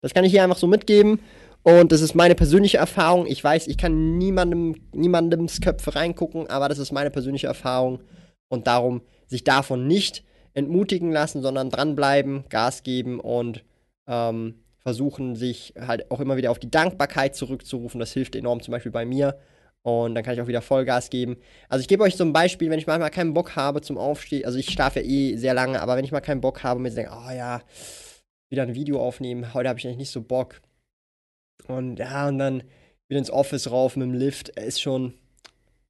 [0.00, 1.20] Das kann ich hier einfach so mitgeben.
[1.62, 3.26] Und das ist meine persönliche Erfahrung.
[3.26, 8.00] Ich weiß, ich kann niemandem, niemandems Köpfe reingucken, aber das ist meine persönliche Erfahrung.
[8.48, 10.24] Und darum sich davon nicht
[10.54, 13.64] entmutigen lassen, sondern dranbleiben, Gas geben und
[14.06, 17.98] ähm, versuchen, sich halt auch immer wieder auf die Dankbarkeit zurückzurufen.
[17.98, 19.38] Das hilft enorm, zum Beispiel bei mir.
[19.82, 21.36] Und dann kann ich auch wieder Vollgas geben.
[21.68, 24.46] Also ich gebe euch so ein Beispiel, wenn ich manchmal keinen Bock habe zum Aufstehen,
[24.46, 26.84] also ich schlafe ja eh sehr lange, aber wenn ich mal keinen Bock habe und
[26.84, 27.60] mir denke, oh ja,
[28.50, 30.62] wieder ein Video aufnehmen, heute habe ich eigentlich nicht so Bock.
[31.66, 32.62] Und ja, und dann
[33.08, 35.14] wieder ins Office rauf mit dem Lift, ist schon,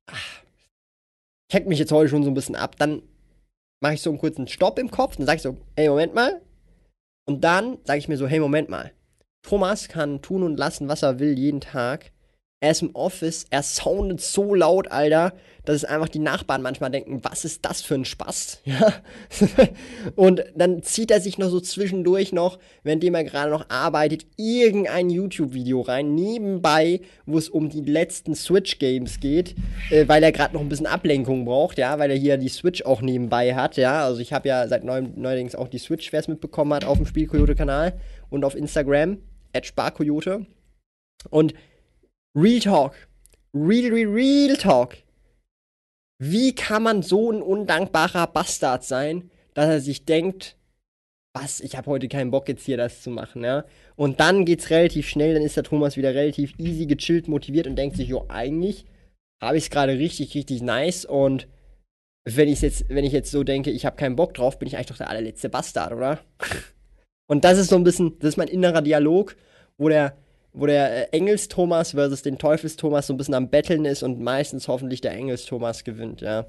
[0.07, 0.43] ach,
[1.51, 2.75] checkt mich jetzt heute schon so ein bisschen ab.
[2.79, 3.03] Dann
[3.81, 6.41] mache ich so einen kurzen Stopp im Kopf, dann sage ich so, ey, Moment mal,
[7.27, 8.93] und dann sage ich mir so, hey, Moment mal.
[9.43, 12.13] Thomas kann tun und lassen, was er will, jeden Tag.
[12.65, 15.35] Er ist im Office, er soundet so laut, Alter,
[15.67, 18.63] dass es einfach die Nachbarn manchmal denken, was ist das für ein Spaß?
[18.65, 18.95] Ja.
[20.17, 25.11] und dann zieht er sich noch so zwischendurch noch, währenddem er gerade noch arbeitet, irgendein
[25.11, 29.55] YouTube-Video rein, nebenbei, wo es um die letzten Switch-Games geht,
[29.91, 32.83] äh, weil er gerade noch ein bisschen Ablenkung braucht, ja, weil er hier die Switch
[32.87, 34.07] auch nebenbei hat, ja.
[34.07, 36.97] Also ich habe ja seit neu neuerdings auch die Switch, wer es mitbekommen hat, auf
[36.97, 37.93] dem Spielkoyote-Kanal
[38.31, 39.19] und auf Instagram,
[39.53, 40.47] at Sparkoyote.
[41.31, 41.55] Und
[42.37, 42.95] Real Talk.
[43.55, 44.97] Real, real, real Talk.
[46.19, 50.57] Wie kann man so ein undankbarer Bastard sein, dass er sich denkt,
[51.33, 53.65] was, ich habe heute keinen Bock jetzt hier das zu machen, ja.
[53.97, 57.77] Und dann geht's relativ schnell, dann ist der Thomas wieder relativ easy, gechillt, motiviert und
[57.77, 58.85] denkt sich, jo, eigentlich
[59.43, 61.49] habe ich es gerade richtig, richtig nice und
[62.25, 64.77] wenn ich jetzt, wenn ich jetzt so denke, ich habe keinen Bock drauf, bin ich
[64.77, 66.21] eigentlich doch der allerletzte Bastard, oder?
[67.27, 69.37] Und das ist so ein bisschen, das ist mein innerer Dialog,
[69.79, 70.17] wo der,
[70.55, 74.69] wo der äh, Engels-Thomas versus den Teufels-Thomas so ein bisschen am Betteln ist und meistens
[74.69, 76.47] hoffentlich der Engels-Thomas gewinnt, ja.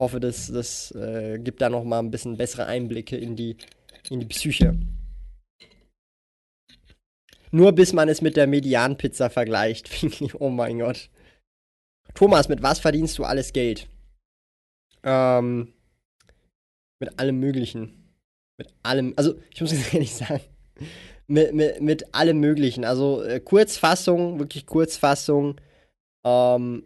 [0.00, 3.56] Hoffe, das, das äh, gibt da noch mal ein bisschen bessere Einblicke in die,
[4.10, 4.78] in die Psyche.
[7.50, 9.90] Nur bis man es mit der Medianpizza vergleicht.
[10.38, 11.10] oh mein Gott.
[12.14, 13.88] Thomas, mit was verdienst du alles Geld?
[15.02, 15.72] Ähm,
[16.98, 18.12] mit allem Möglichen.
[18.58, 20.40] Mit allem, also ich muss jetzt ehrlich sagen,
[21.26, 22.84] mit, mit, mit allem Möglichen.
[22.84, 25.60] Also äh, Kurzfassung, wirklich Kurzfassung.
[26.24, 26.84] Ähm,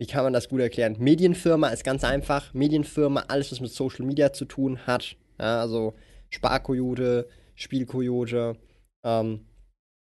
[0.00, 0.96] wie kann man das gut erklären?
[0.98, 2.54] Medienfirma ist ganz einfach.
[2.54, 5.16] Medienfirma, alles, was mit Social Media zu tun hat.
[5.40, 5.94] Ja, also
[6.30, 8.56] Sparkoyote, Spielkoyote,
[9.04, 9.46] ähm,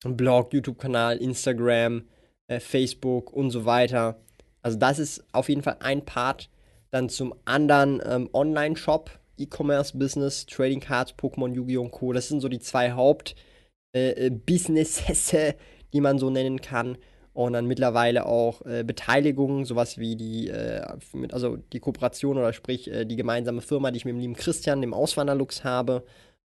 [0.05, 2.07] Blog, YouTube-Kanal, Instagram,
[2.47, 4.21] äh, Facebook und so weiter.
[4.61, 6.49] Also das ist auf jeden Fall ein Part.
[6.91, 9.11] Dann zum anderen ähm, Online-Shop,
[9.43, 11.81] E-Commerce-Business, Trading Cards, Pokémon, Yu-Gi-Oh!
[11.81, 12.13] und Co.
[12.13, 15.53] Das sind so die zwei Haupt-Businesses, äh, äh
[15.93, 16.97] die man so nennen kann.
[17.33, 22.53] Und dann mittlerweile auch äh, Beteiligungen, sowas wie die, äh, mit, also die Kooperation oder
[22.53, 26.05] sprich äh, die gemeinsame Firma, die ich mit dem lieben Christian, dem Auswanderlux habe.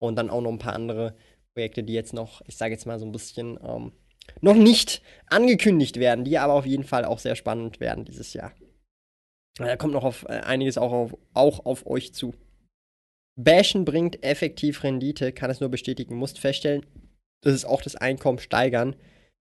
[0.01, 1.15] Und dann auch noch ein paar andere
[1.53, 3.91] Projekte, die jetzt noch, ich sage jetzt mal so ein bisschen ähm,
[4.39, 8.53] noch nicht angekündigt werden, die aber auf jeden Fall auch sehr spannend werden dieses Jahr.
[9.57, 12.33] Da kommt noch auf, äh, einiges auch auf, auch auf euch zu.
[13.35, 16.85] Bashen bringt effektiv Rendite, kann es nur bestätigen, musst feststellen,
[17.41, 18.95] das ist auch das Einkommen steigern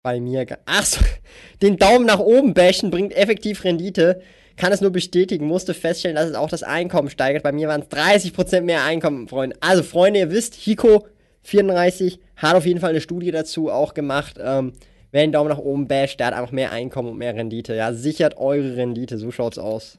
[0.03, 0.47] bei mir.
[0.67, 1.01] Ach so,
[1.63, 4.23] den Daumen nach oben bashen bringt effektiv Rendite,
[4.57, 7.43] kann es nur bestätigen, musste feststellen, dass es auch das Einkommen steigert.
[7.43, 9.57] Bei mir waren es 30% mehr Einkommen, Freunde.
[9.61, 11.07] Also, Freunde, ihr wisst, Hiko
[11.43, 14.37] 34 hat auf jeden Fall eine Studie dazu auch gemacht.
[14.41, 14.73] Ähm,
[15.13, 17.75] wer den Daumen nach oben basht, der hat einfach mehr Einkommen und mehr Rendite.
[17.75, 19.99] Ja, sichert eure Rendite, so schaut's aus.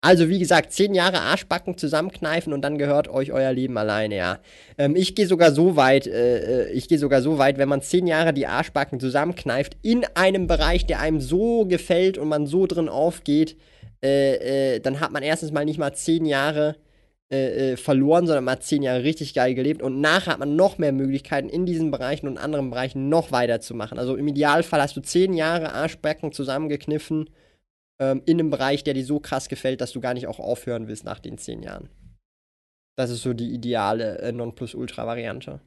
[0.00, 4.38] Also, wie gesagt, 10 Jahre Arschbacken zusammenkneifen und dann gehört euch euer Leben alleine, ja.
[4.78, 7.82] Ähm, ich gehe sogar so weit, äh, äh ich gehe sogar so weit, wenn man
[7.82, 12.66] 10 Jahre die Arschbacken zusammenkneift, in einem Bereich, der einem so gefällt und man so
[12.66, 13.56] drin aufgeht,
[14.02, 16.76] äh, äh, dann hat man erstens mal nicht mal 10 Jahre
[17.30, 20.56] äh, äh, verloren, sondern man hat zehn Jahre richtig geil gelebt und nachher hat man
[20.56, 23.98] noch mehr Möglichkeiten, in diesen Bereichen und anderen Bereichen noch weiterzumachen.
[23.98, 27.28] Also im Idealfall hast du zehn Jahre Arschbacken zusammengekniffen
[28.00, 30.88] ähm, in einem Bereich, der dir so krass gefällt, dass du gar nicht auch aufhören
[30.88, 31.88] willst nach den zehn Jahren.
[32.96, 35.60] Das ist so die ideale äh, Nonplusultra-Variante.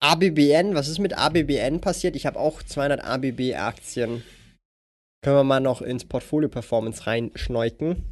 [0.00, 2.14] ABBN, was ist mit ABBN passiert?
[2.14, 4.22] Ich habe auch 200 ABB-Aktien.
[5.22, 8.04] Können wir mal noch ins Portfolio Performance reinschneuken.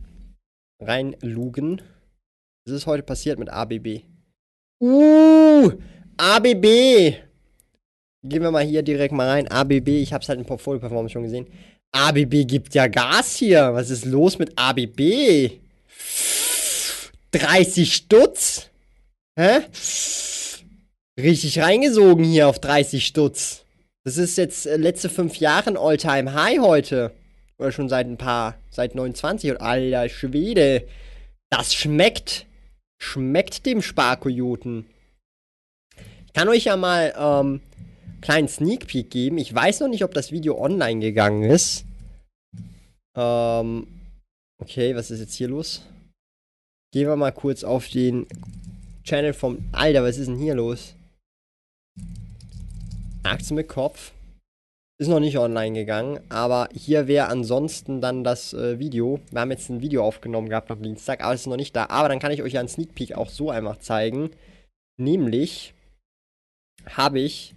[0.80, 1.82] Reinlugen.
[2.64, 4.04] Was ist heute passiert mit ABB?
[4.80, 5.72] Uh,
[6.16, 7.22] ABB.
[8.24, 9.48] Gehen wir mal hier direkt mal rein.
[9.48, 11.46] ABB, ich habe es halt im Portfolio Performance schon gesehen.
[11.92, 13.74] ABB gibt ja Gas hier.
[13.74, 15.58] Was ist los mit ABB?
[17.32, 18.70] 30 Stutz?
[19.36, 19.62] Hä?
[21.20, 23.64] Richtig reingesogen hier auf 30 Stutz.
[24.04, 27.12] Das ist jetzt äh, letzte fünf Jahre ein All-Time-High heute.
[27.58, 29.50] Oder schon seit ein paar, seit 29.
[29.50, 30.86] Und alter Schwede.
[31.50, 32.46] Das schmeckt.
[32.98, 34.86] Schmeckt dem Sparkojoten.
[36.26, 37.60] Ich kann euch ja mal ähm,
[38.22, 39.36] kleinen Sneak Peek geben.
[39.36, 41.84] Ich weiß noch nicht, ob das Video online gegangen ist.
[43.14, 43.86] Ähm,
[44.58, 45.84] okay, was ist jetzt hier los?
[46.92, 48.26] Gehen wir mal kurz auf den
[49.04, 49.58] Channel vom.
[49.72, 50.94] Alter, was ist denn hier los?
[53.22, 54.12] Aktien mit Kopf.
[54.98, 59.20] Ist noch nicht online gegangen, aber hier wäre ansonsten dann das äh, Video.
[59.30, 61.86] Wir haben jetzt ein Video aufgenommen gehabt am Dienstag, aber es ist noch nicht da.
[61.86, 64.30] Aber dann kann ich euch ja einen Sneak Peek auch so einfach zeigen.
[65.00, 65.74] Nämlich
[66.86, 67.54] habe ich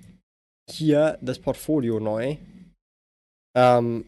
[0.70, 2.38] hier das Portfolio neu.
[3.56, 4.06] Ähm,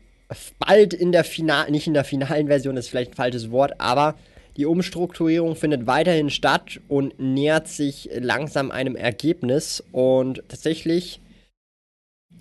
[0.60, 4.16] bald in der finalen, nicht in der finalen Version, ist vielleicht ein falsches Wort, aber
[4.58, 9.84] die Umstrukturierung findet weiterhin statt und nähert sich langsam einem Ergebnis.
[9.92, 11.22] Und tatsächlich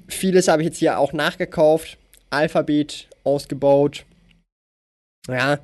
[0.09, 1.99] Vieles habe ich jetzt hier auch nachgekauft.
[2.31, 4.05] Alphabet ausgebaut.
[5.29, 5.59] Ja,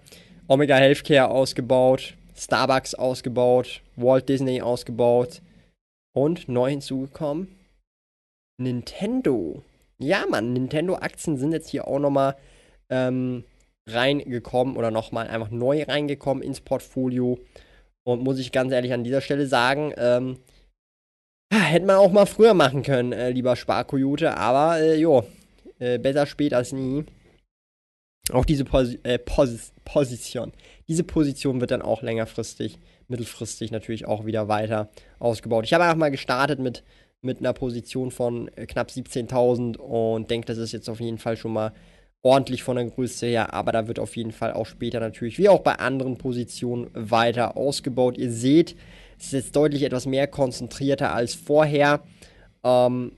[0.49, 2.15] Omega Healthcare ausgebaut.
[2.37, 3.81] Starbucks ausgebaut.
[3.97, 5.41] Walt Disney ausgebaut.
[6.15, 7.49] Und neu hinzugekommen.
[8.63, 9.63] Nintendo.
[9.99, 12.37] Ja, Mann, Nintendo-Aktien sind jetzt hier auch nochmal
[12.91, 13.45] ähm,
[13.87, 17.39] reingekommen oder nochmal einfach neu reingekommen ins Portfolio.
[18.05, 20.39] Und muss ich ganz ehrlich an dieser Stelle sagen, ähm,
[21.53, 25.25] Hätte man auch mal früher machen können, äh, lieber Sparkoyote, aber äh, jo,
[25.79, 27.05] äh, besser spät als nie.
[28.33, 30.53] Auch diese Pos äh, Pos Position.
[30.89, 34.89] Diese Position wird dann auch längerfristig, mittelfristig natürlich auch wieder weiter
[35.19, 35.67] ausgebaut.
[35.67, 36.85] Ich habe einfach mal gestartet mit,
[37.23, 41.37] mit einer Position von äh, knapp 17.000 und denke, das ist jetzt auf jeden Fall
[41.37, 41.73] schon mal
[42.23, 45.49] ordentlich von der Größe her, aber da wird auf jeden Fall auch später natürlich, wie
[45.49, 48.19] auch bei anderen Positionen, weiter ausgebaut.
[48.19, 48.77] Ihr seht,
[49.19, 52.03] es ist jetzt deutlich etwas mehr konzentrierter als vorher.
[52.65, 53.13] Ähm,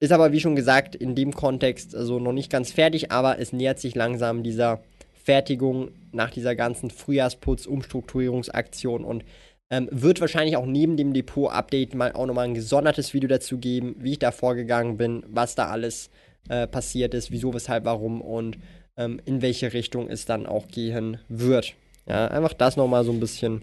[0.00, 3.52] ist aber, wie schon gesagt, in dem Kontext also noch nicht ganz fertig, aber es
[3.52, 4.80] nähert sich langsam dieser
[5.14, 9.24] Fertigung nach dieser ganzen Frühjahrsputz-Umstrukturierungsaktion und
[9.72, 13.96] ähm, wird wahrscheinlich auch neben dem Depot-Update mal auch nochmal ein gesondertes Video dazu geben,
[13.98, 16.10] wie ich da vorgegangen bin, was da alles
[16.50, 18.58] äh, passiert ist, wieso, weshalb, warum und
[18.98, 21.74] ähm, in welche Richtung es dann auch gehen wird.
[22.06, 23.62] Ja, einfach das nochmal so ein bisschen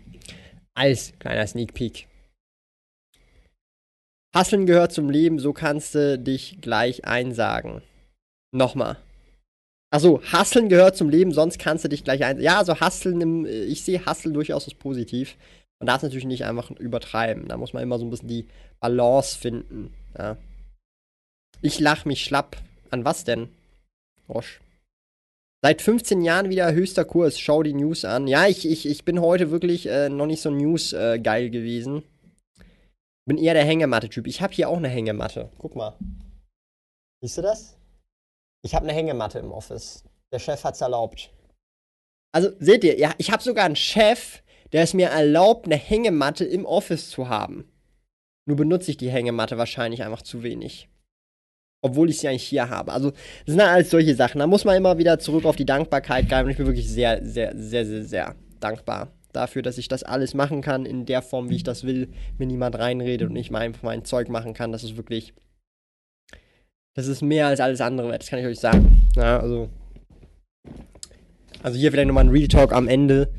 [0.74, 2.08] als kleiner Sneak Peek.
[4.34, 7.84] Hasseln gehört zum Leben, so kannst du dich gleich einsagen.
[8.52, 8.98] Nochmal.
[9.92, 12.44] Achso, Hasseln gehört zum Leben, sonst kannst du dich gleich einsagen.
[12.44, 15.36] Ja, also Hasseln, im, ich sehe Hasseln durchaus als positiv.
[15.80, 17.48] Man darf es natürlich nicht einfach übertreiben.
[17.48, 18.48] Da muss man immer so ein bisschen die
[18.80, 19.94] Balance finden.
[20.18, 20.38] Ja.
[21.62, 22.58] Ich lach mich schlapp.
[22.92, 23.50] An was denn?
[24.28, 24.60] Rosch.
[25.62, 27.40] Seit 15 Jahren wieder höchster Kurs.
[27.40, 28.28] Schau die News an.
[28.28, 32.04] Ja, ich, ich, ich bin heute wirklich äh, noch nicht so News-geil äh, gewesen.
[33.26, 34.28] Bin eher der Hängematte-Typ.
[34.28, 35.52] Ich habe hier auch eine Hängematte.
[35.60, 35.98] Guck mal.
[37.22, 37.78] Siehst du das?
[38.64, 40.04] Ich habe eine Hängematte im Office.
[40.32, 41.32] Der Chef hat's erlaubt.
[42.32, 44.42] Also, seht ihr, ja, ich habe sogar einen Chef,
[44.74, 47.66] der es mir erlaubt, eine Hängematte im Office zu haben.
[48.46, 50.90] Nur benutze ich die Hängematte wahrscheinlich einfach zu wenig
[51.82, 52.92] obwohl ich sie eigentlich hier habe.
[52.92, 54.40] Also, das sind alles solche Sachen.
[54.40, 56.46] Da muss man immer wieder zurück auf die Dankbarkeit greifen.
[56.46, 60.34] Und ich bin wirklich sehr, sehr, sehr, sehr, sehr dankbar dafür, dass ich das alles
[60.34, 63.72] machen kann in der Form, wie ich das will, mir niemand reinredet und ich mal
[63.82, 64.72] mein Zeug machen kann.
[64.72, 65.34] Das ist wirklich.
[66.96, 69.08] Das ist mehr als alles andere wert, das kann ich euch sagen.
[69.16, 69.70] Ja, also.
[71.62, 73.30] Also hier vielleicht nochmal ein Real Talk am Ende.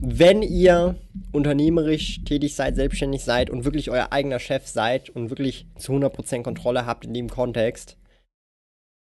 [0.00, 0.96] Wenn ihr
[1.32, 6.42] unternehmerisch tätig seid, selbstständig seid und wirklich euer eigener Chef seid und wirklich zu 100%
[6.42, 7.96] Kontrolle habt in dem Kontext.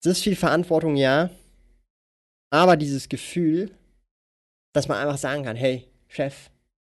[0.03, 1.30] Es ist viel Verantwortung, ja.
[2.51, 3.70] Aber dieses Gefühl,
[4.72, 6.51] dass man einfach sagen kann, hey, Chef,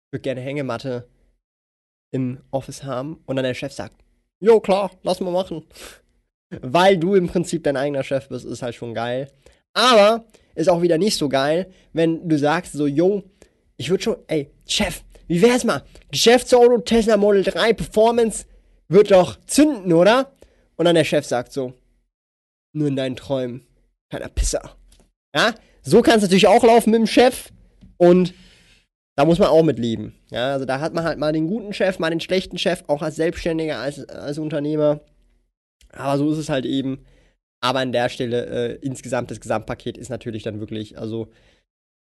[0.06, 1.08] ich würde gerne Hängematte
[2.12, 3.20] im Office haben.
[3.26, 3.94] Und dann der Chef sagt,
[4.40, 5.64] jo, klar, lass mal machen.
[6.50, 9.30] Weil du im Prinzip dein eigener Chef bist, ist halt schon geil.
[9.72, 10.24] Aber
[10.54, 13.22] ist auch wieder nicht so geil, wenn du sagst so, jo,
[13.80, 15.82] ich würde schon, ey, Chef, wie wär's mal?
[16.10, 18.44] Geschäftsauto Tesla Model 3 Performance
[18.88, 20.32] wird doch zünden, oder?
[20.76, 21.72] Und dann der Chef sagt so,
[22.74, 23.66] nur in deinen Träumen,
[24.10, 24.76] kleiner Pisser.
[25.34, 27.52] Ja, so kann es natürlich auch laufen mit dem Chef
[27.96, 28.34] und
[29.16, 30.14] da muss man auch mit leben.
[30.30, 33.00] Ja, also da hat man halt mal den guten Chef, mal den schlechten Chef, auch
[33.00, 35.00] als Selbstständiger, als, als Unternehmer.
[35.90, 37.06] Aber so ist es halt eben.
[37.62, 41.30] Aber an der Stelle, äh, insgesamt, das Gesamtpaket ist natürlich dann wirklich, also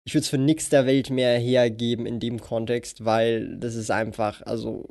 [0.06, 3.90] ich würde es für nichts der Welt mehr hergeben in dem Kontext, weil das ist
[3.90, 4.88] einfach, also,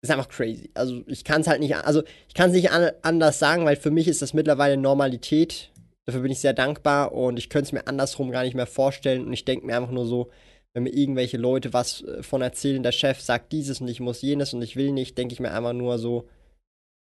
[0.00, 0.70] ist einfach crazy.
[0.74, 3.76] Also, ich kann es halt nicht, also, ich kann es nicht an, anders sagen, weil
[3.76, 5.72] für mich ist das mittlerweile Normalität.
[6.06, 9.26] Dafür bin ich sehr dankbar und ich könnte es mir andersrum gar nicht mehr vorstellen.
[9.26, 10.30] Und ich denke mir einfach nur so,
[10.72, 14.22] wenn mir irgendwelche Leute was äh, von erzählen, der Chef sagt dieses und ich muss
[14.22, 16.28] jenes und ich will nicht, denke ich mir einfach nur so,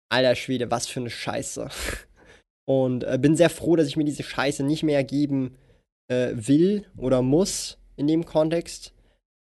[0.08, 1.68] alter Schwede, was für eine Scheiße.
[2.68, 5.56] Und äh, bin sehr froh, dass ich mir diese Scheiße nicht mehr geben
[6.08, 8.92] äh, will oder muss in dem Kontext.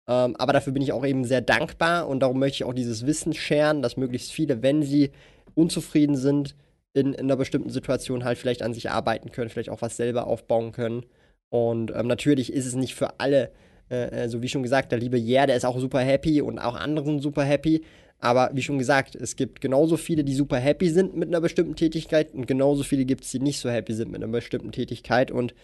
[0.08, 3.06] Ähm, aber dafür bin ich auch eben sehr dankbar und darum möchte ich auch dieses
[3.06, 5.10] Wissen scheren, dass möglichst viele, wenn sie
[5.54, 6.56] unzufrieden sind,
[6.94, 10.26] in, in einer bestimmten Situation halt vielleicht an sich arbeiten können, vielleicht auch was selber
[10.26, 11.04] aufbauen können.
[11.48, 13.50] Und ähm, natürlich ist es nicht für alle,
[13.90, 16.58] äh, äh so wie schon gesagt, der liebe Jär, der ist auch super happy und
[16.58, 17.82] auch anderen super happy.
[18.18, 21.74] Aber wie schon gesagt, es gibt genauso viele, die super happy sind mit einer bestimmten
[21.74, 25.30] Tätigkeit und genauso viele gibt es, die nicht so happy sind mit einer bestimmten Tätigkeit.
[25.30, 25.54] Und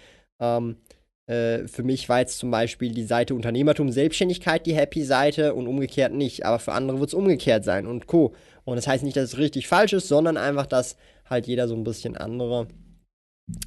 [0.41, 0.77] ähm,
[1.27, 6.13] äh, für mich war jetzt zum Beispiel die Seite Unternehmertum, Selbstständigkeit die Happy-Seite und umgekehrt
[6.13, 6.45] nicht.
[6.45, 8.35] Aber für andere wird es umgekehrt sein und Co.
[8.65, 10.97] Und das heißt nicht, dass es richtig falsch ist, sondern einfach, dass
[11.29, 12.69] halt jeder so ein bisschen andere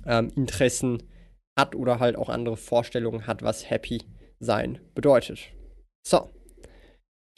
[0.06, 1.04] ähm, Interessen
[1.58, 4.02] hat oder halt auch andere Vorstellungen hat, was Happy
[4.40, 5.40] sein bedeutet.
[6.04, 6.30] So.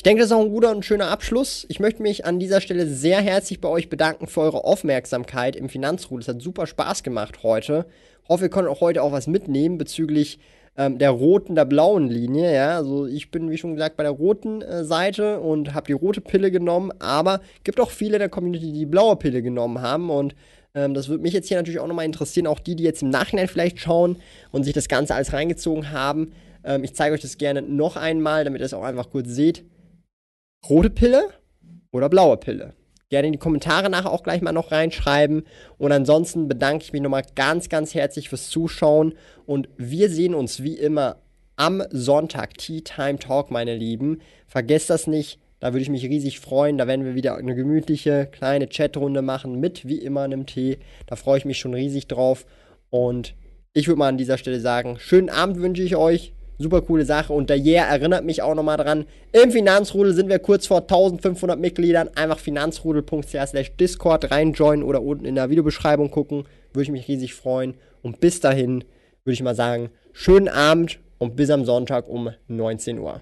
[0.04, 1.66] Ich denke, das ist auch ein guter und schöner Abschluss.
[1.70, 5.70] Ich möchte mich an dieser Stelle sehr herzlich bei euch bedanken für eure Aufmerksamkeit im
[5.70, 6.20] Finanzruhe.
[6.20, 7.86] Es hat super Spaß gemacht heute.
[8.28, 10.40] Hoffe, ihr konntet auch heute auch was mitnehmen bezüglich
[10.76, 12.54] ähm, der roten, der blauen Linie.
[12.54, 15.94] Ja, also ich bin, wie schon gesagt, bei der roten äh, Seite und habe die
[15.94, 19.82] rote Pille genommen, aber gibt auch viele in der Community, die die blaue Pille genommen
[19.82, 20.36] haben und
[20.76, 23.10] ähm, das würde mich jetzt hier natürlich auch nochmal interessieren, auch die, die jetzt im
[23.10, 24.18] Nachhinein vielleicht schauen
[24.52, 26.34] und sich das Ganze alles reingezogen haben.
[26.66, 29.64] Ähm, ich zeige euch das gerne noch einmal, damit ihr es auch einfach kurz seht.
[30.70, 31.30] Rote Pille
[31.92, 32.74] oder blaue Pille?
[33.14, 35.44] gerne in die Kommentare nachher auch gleich mal noch reinschreiben.
[35.78, 39.14] Und ansonsten bedanke ich mich nochmal ganz, ganz herzlich fürs Zuschauen.
[39.46, 41.18] Und wir sehen uns wie immer
[41.56, 44.18] am Sonntag, Tea Time Talk, meine Lieben.
[44.48, 45.40] Vergesst das nicht.
[45.60, 46.80] Da würde ich mich riesig freuen.
[46.80, 50.80] Da werden wir wieder eine gemütliche kleine Chatrunde machen mit wie immer einem Tee.
[51.06, 52.48] Da freue ich mich schon riesig drauf.
[52.90, 53.36] Und
[53.74, 56.34] ich würde mal an dieser Stelle sagen, schönen Abend wünsche ich euch.
[56.58, 57.34] Super coole Sache.
[57.34, 59.06] Und der Yeah erinnert mich auch nochmal dran.
[59.32, 62.10] Im Finanzrudel sind wir kurz vor 1500 Mitgliedern.
[62.16, 66.46] Einfach finanzrudel.ch Discord reinjoinen oder unten in der Videobeschreibung gucken.
[66.74, 67.76] Würde ich mich riesig freuen.
[68.02, 68.84] Und bis dahin
[69.24, 73.22] würde ich mal sagen, schönen Abend und bis am Sonntag um 19 Uhr.